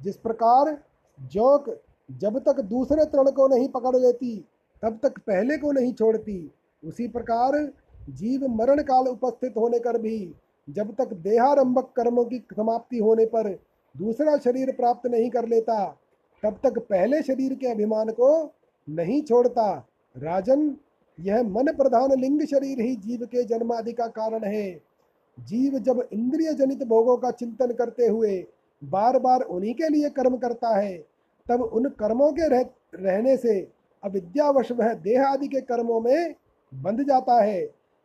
जिस 0.00 0.16
प्रकार 0.16 0.82
जोक 1.20 1.80
जब 2.10 2.38
तक 2.38 2.60
दूसरे 2.60 3.04
तृण 3.04 3.30
को 3.30 3.48
नहीं 3.48 3.68
पकड़ 3.68 3.96
लेती, 3.96 4.48
तब 4.82 4.98
तक 5.02 5.18
पहले 5.18 5.58
को 5.58 5.72
नहीं 5.72 5.94
छोड़ती, 5.94 6.54
उसी 6.84 7.08
प्रकार 7.08 7.72
जीव 8.10 8.48
मरण 8.48 8.82
काल 8.82 9.08
उपस्थित 9.08 9.54
होने 9.56 9.78
कर 9.78 9.98
भी, 9.98 10.34
जब 10.68 10.94
तक 10.94 11.12
देहारंभक 11.12 11.92
कर्मों 11.96 12.24
की 12.24 12.38
समाप्ति 12.38 12.98
होने 12.98 13.26
पर 13.26 13.58
दूसरा 13.96 14.36
शरीर 14.36 14.72
प्राप्त 14.72 15.06
नहीं 15.06 15.30
कर 15.30 15.48
लेता 15.48 15.98
तब 16.44 16.58
तक 16.62 16.78
पहले 16.80 17.22
शरीर 17.22 17.54
के 17.54 17.66
अभिमान 17.66 18.08
को 18.10 18.28
नहीं 18.88 19.22
छोड़ता। 19.22 19.66
राजन 20.16 20.74
यह 21.18 21.42
मन 21.42 21.72
प्रधान 21.72 22.10
लिंग 22.20 22.44
शरीर 22.46 22.80
ही 22.80 22.94
जीव 22.96 23.24
के 23.26 23.44
जन्मादि 23.44 23.92
का 23.92 24.06
कारण 24.08 24.44
है। 24.44 24.72
जीव 25.38 25.78
जब 25.78 26.08
इंद्रिय 26.12 26.52
जनित 26.54 26.82
भोगों 26.82 27.16
का 27.16 27.30
चिंतन 27.30 27.72
करते 27.72 28.06
हुए 28.06 28.36
बार 28.82 29.18
बार 29.18 29.40
उन्हीं 29.40 29.74
के 29.74 29.88
लिए 29.88 30.10
कर्म 30.10 30.36
करता 30.36 30.76
है 30.76 30.96
तब 31.46 31.62
उन 31.62 31.88
कर्मों 31.90 32.32
के 32.32 32.48
रह, 32.48 32.64
रहने 32.94 33.36
से 33.36 33.60
अविद्यावश 34.02 34.72
वह 34.72 34.92
देह 34.94 35.26
आदि 35.26 35.48
के 35.48 35.60
कर्मों 35.60 36.00
में 36.00 36.34
बंध 36.72 37.02
जाता 37.02 37.42
है। 37.42 37.60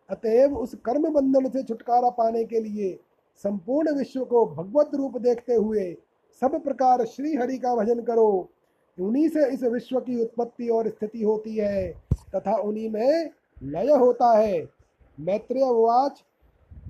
अतएव 0.10 0.58
उस 0.58 0.76
कर्म 0.86 1.10
बंधन 1.10 1.50
से 1.50 1.64
छुटकारा 1.64 2.10
पाने 2.10 2.44
के 2.44 2.60
लिए 2.60 2.98
संपूर्ण 3.44 3.98
विश्व 3.98 4.24
को 4.26 4.46
भगवत 4.46 4.96
रूप 4.96 5.18
देखते 5.18 5.56
हुए 5.56 5.96
सब 6.41 6.63
प्रकार 6.63 7.05
श्री 7.05 7.36
हरि 7.36 7.57
का 7.57 7.75
भजन 7.75 8.01
करो। 8.01 8.49
उन्हीं 8.97 9.30
से 9.30 9.47
इस 9.47 9.63
विश्व 9.63 9.99
की 9.99 10.21
उत्पत्ति 10.21 10.67
और 10.69 10.89
स्थिति 10.89 11.23
होती 11.23 11.55
है, 11.55 11.91
तथा 12.36 12.55
उन्हीं 12.55 12.89
में 12.89 13.30
लय 13.63 13.93
होता 13.93 14.32
है। 14.38 14.67
मैत्रेय 15.19 15.63
उवाच 15.63 16.23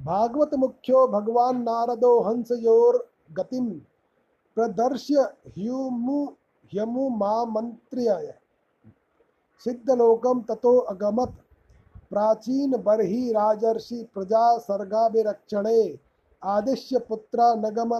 भागवत 0.05 0.53
मुख्यो 0.53 1.07
भगवान 1.07 1.61
नारदो 1.61 2.19
हंस 2.19 2.51
योर 2.51 3.07
गतिम, 3.33 3.69
प्रदर्श्य 4.57 5.21
ह्युमु 5.57 6.25
ह्यमु 6.71 7.09
मा 7.09 7.45
मंत्र्य। 7.45 8.33
सिद्धलोकम 9.65 10.41
ततो 10.41 10.77
अगमत, 10.77 11.33
प्राचीन 12.09 12.77
बर्ही 12.77 13.31
राजर्षि 13.31 14.07
प्रजा 14.13 14.57
सर्गाभिरक्षणे, 14.57 15.99
आदिश्य 16.43 16.99
पुत्र 16.99 17.53
नगम 17.57 17.97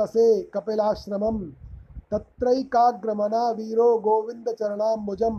तप्तसे 0.00 0.42
कपिलाश्रमम 0.42 1.38
तत्रैकाग्रमना 2.10 3.50
वीरो 3.50 3.98
गोविंद 3.98 4.48
चरणाम्बुजम 4.48 5.36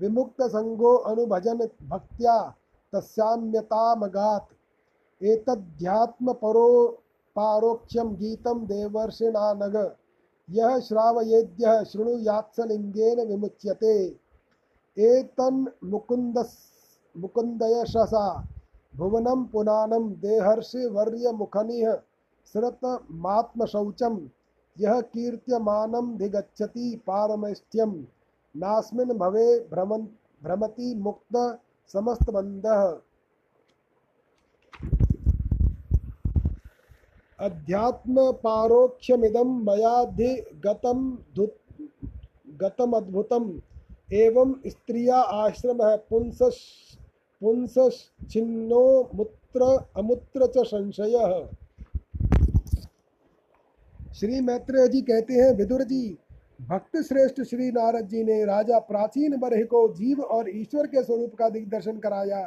विमुक्त 0.00 0.42
संगो 0.42 0.92
अनुभजन 0.94 1.58
भक्त्या 1.88 2.36
तस्याम्यतामगात 2.92 4.46
एतध्यात्म 5.22 6.32
परो 6.32 6.86
पारोक्ष्यम 7.36 8.14
गीतम 8.14 8.64
देवर्षिणानग 8.66 9.76
यह 10.48 10.78
श्रावयेद्यः 10.78 11.82
शृणुयात्सलिंगेन 11.82 13.26
विमुच्यते। 13.26 13.96
एतन् 14.98 15.64
मुकुंद 15.84 16.38
मुकुन्दयशसा, 17.16 18.26
भुवनं 18.96 19.44
पुनानं 19.44 20.08
देहर्षि 20.20 20.86
वर्य 22.56 22.66
मुखनिः 22.66 22.70
श्रुतमात्मशौचं 22.70 24.28
यः 24.80 25.00
कीर्त्यमानं 25.00 26.18
धिगच्छति 26.18 26.96
पारमेष्ठ्यं 27.06 28.04
नास्मिन् 28.56 29.12
भवे 29.12 29.60
भ्रमन्, 29.60 30.06
भ्रमति 30.42 30.94
मुक्त 30.94 31.58
समस्तबन्धः। 31.88 32.98
अध्यात्म 37.40 38.32
पारोक्षमिदं 38.32 39.64
मयाधिगतं 39.64 41.16
गतमद्भुतम्, 42.62 43.60
एवं 44.12 44.54
स्त्रिया 44.66 45.16
आश्रमः 45.16 45.96
पुंसस् 45.96 46.98
पुंसश्चिन्नो 47.40 49.10
मुत्र, 49.14 49.84
अमुत्र 49.96 50.46
च 50.46 50.58
संशयः। 50.58 51.48
श्री 54.16 54.40
मैत्रेय 54.40 54.86
जी 54.88 55.00
कहते 55.02 55.34
हैं, 55.34 55.52
विदुर 55.52 55.82
जी, 55.82 56.16
भक्त 56.68 56.96
श्रेष्ठ 56.98 57.40
श्री 57.40 57.70
नारद 57.70 58.06
जी 58.08 58.22
ने 58.24 58.44
राजा 58.44 58.78
प्राचीन 58.78 59.36
बरह 59.36 59.62
को 59.64 59.86
जीव 59.94 60.20
और 60.20 60.48
ईश्वर 60.50 60.86
के 60.86 61.02
स्वरूप 61.02 61.34
का 61.34 61.48
दिग्दर्शन 61.48 61.98
कराया। 61.98 62.40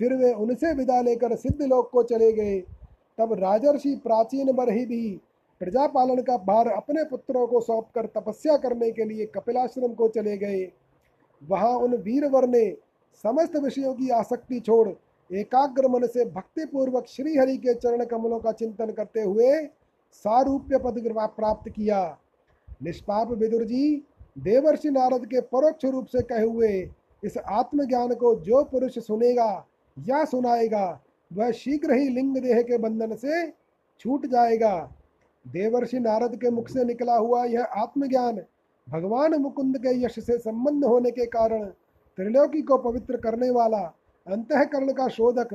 फिर 0.00 0.14
वे 0.14 0.32
उनसे 0.34 0.72
विदा 0.74 1.00
लेकर 1.00 1.34
सिद्ध 1.36 1.62
लोक 1.62 1.90
को 1.90 2.02
चले 2.02 2.30
गए। 2.32 2.60
तब 3.18 3.32
राजर्षि 3.32 3.94
प्राचीन 4.04 4.52
बरही 4.52 4.86
भी 4.86 5.10
प्रजा 5.60 5.86
पालन 5.88 6.22
का 6.22 6.36
भार 6.44 6.68
अपने 6.68 7.04
पुत्रों 7.04 7.46
को 7.46 7.60
सौंपकर 7.60 8.06
तपस्या 8.14 8.56
करने 8.58 8.90
के 8.92 9.04
लिए 9.04 9.26
कपिलाश्रम 9.34 9.94
को 9.94 10.08
चले 10.10 10.38
गए। 10.38 10.64
वहाँ 11.42 11.76
उन 11.78 11.96
वीरवर 11.98 12.48
ने 12.48 12.64
समस्त 13.24 13.56
विषयों 13.56 13.94
की 13.94 14.08
आसक्ति 14.14 14.60
छोड़ 14.60 14.88
एकाग्र 15.30 15.88
मन 15.88 16.06
से 16.06 16.24
भक्तिपूर्वक 16.24 17.06
श्रीहरि 17.08 17.56
के 17.56 17.74
चरण 17.74 18.04
कमलों 18.06 18.38
का 18.40 18.52
चिंतन 18.54 18.92
करते 18.92 19.22
हुए 19.22 19.52
सारूप्य 20.12 20.78
पद 20.78 21.02
प्राप्त 21.36 21.70
किया। 21.70 22.18
निष्पाप 22.82 23.30
विदुर 23.30 23.64
जी, 23.64 24.02
देवर्षि 24.38 24.90
नारद 24.90 25.26
के 25.26 25.40
परोक्ष 25.40 25.84
रूप 25.84 26.06
से 26.06 26.22
कहे 26.22 26.44
हुए 26.44 26.90
इस 27.22 27.36
आत्मज्ञान 27.38 28.14
को 28.14 28.34
जो 28.36 28.62
पुरुष 28.64 28.98
सुनेगा 28.98 29.66
या 29.96 30.24
सुनाएगा, 30.24 31.00
वह 31.30 31.50
शीघ्र 31.50 31.94
ही 31.94 32.08
लिंग 32.08 32.36
देह 32.38 32.62
के 32.62 32.78
बंधन 32.78 33.14
से 33.16 33.50
छूट 34.00 34.26
जाएगा। 34.26 34.74
देवर्षि 35.46 35.98
नारद 35.98 36.36
के 36.36 36.50
मुख 36.50 36.68
से 36.68 36.84
निकला 36.84 37.16
हुआ 37.16 37.44
यह 37.44 37.62
आत्मज्ञान 37.62 38.42
भगवान 38.88 39.34
मुकुंद 39.34 39.78
के 39.78 39.94
यश 40.04 40.18
से 40.18 40.38
संबंध 40.38 40.84
होने 40.84 41.10
के 41.10 41.26
कारण 41.26 41.64
त्रिलोकी 42.18 42.62
को 42.62 42.76
पवित्र 42.78 43.16
करने 43.16 43.50
वाला, 43.50 43.82
अंतकरण 44.26 44.92
का 44.92 45.08
शोधक 45.08 45.54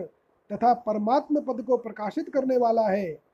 तथा 0.50 0.74
परमात्म 0.74 1.42
पद 1.42 1.62
को 1.62 1.78
प्रकाशित 1.78 2.30
करने 2.30 2.58
वाला 2.58 2.88
है। 2.88 3.27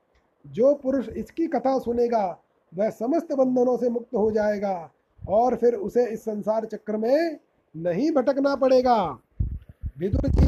जो 0.44 0.74
पुरुष 0.74 1.08
इसकी 1.08 1.46
कथा 1.46 1.78
सुनेगा, 1.78 2.26
वह 2.72 2.90
समस्त 2.90 3.32
बंधनों 3.32 3.76
से 3.76 3.88
मुक्त 3.88 4.14
हो 4.14 4.30
जाएगा 4.30 4.90
और 5.22 5.56
फिर 5.56 5.74
उसे 5.76 6.06
इस 6.06 6.24
संसार 6.24 6.64
चक्र 6.64 6.96
में 6.96 7.38
नहीं 7.74 8.10
भटकना 8.12 8.54
पड़ेगा। 8.56 8.96
विदुर 9.98 10.28
जी, 10.28 10.46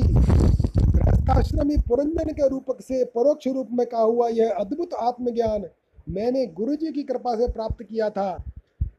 गृहस्थाश्रमी 0.93 1.77
पुरंजन 1.79 2.33
के 2.33 2.49
रूपक 2.49 2.81
से 2.81 3.05
परोक्ष 3.05 3.47
रूप 3.47 3.69
में 3.73 3.87
कहा 3.87 4.03
हुआ 4.03 4.29
यह 4.29 4.55
अद्भुत 4.59 4.95
आत्मज्ञान 4.95 5.69
मैंने 6.09 6.47
गुरु 6.47 6.75
जी 6.77 6.93
की 6.93 7.03
कृपा 7.03 7.35
से 7.37 7.53
प्राप्त 7.53 7.83
किया 7.83 8.11
था। 8.11 8.45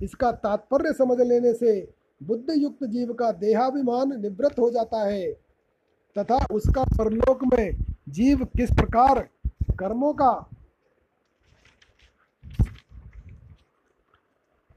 इसका 0.02 0.32
तात्पर्य 0.32 0.94
समझ 0.94 1.20
लेने 1.22 1.54
से 1.54 1.80
बुद्ध 2.22 2.54
युक्त 2.58 2.84
जीव 2.84 3.14
का 3.14 3.32
देहाभिमान 3.34 4.12
निवृत्त 4.22 4.60
हो 4.60 4.70
जाता 4.72 5.04
है 5.06 5.32
तथा 6.16 6.46
उसका 6.52 6.84
परलोक 6.98 7.44
में 7.44 7.72
जीव 8.10 8.44
किस 8.58 8.72
प्रकार 8.72 9.20
कर्मों 9.80 10.14
का 10.14 10.32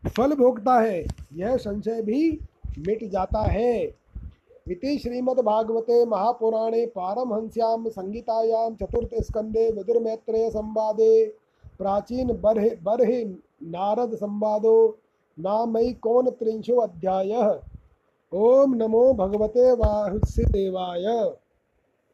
फल 0.05 0.35
भोगता 0.35 0.81
है, 0.81 1.07
यह 1.35 1.57
संशय 1.57 2.03
भी 2.03 2.39
मिट 2.79 3.05
जाता 3.11 3.41
है। 3.43 3.83
इति 4.71 4.99
श्रीमद्भागवते 4.99 6.05
महापुराणे 6.07 6.87
पारमहंस्याम 6.87 7.83
पारमहंस्यां 7.83 7.91
संहितायां 7.91 8.75
चतुर्थस्कन्धे 8.75 9.71
विदुरमैत्रेय 9.71 10.51
संवादे। 10.51 11.27
प्राचीन 11.79 12.33
बर्हि 12.33 12.71
बर्हि 12.71 13.25
नारद 13.63 14.15
संवादो 14.15 14.99
नामैकोन 15.39 16.31
त्रिंशो 16.31 16.77
अध्याय 16.77 17.33
ओम 18.33 18.75
नमो 18.75 19.13
भगवते 19.13 19.73
वाहुस्य 19.73 20.45
देवाय 20.45 21.05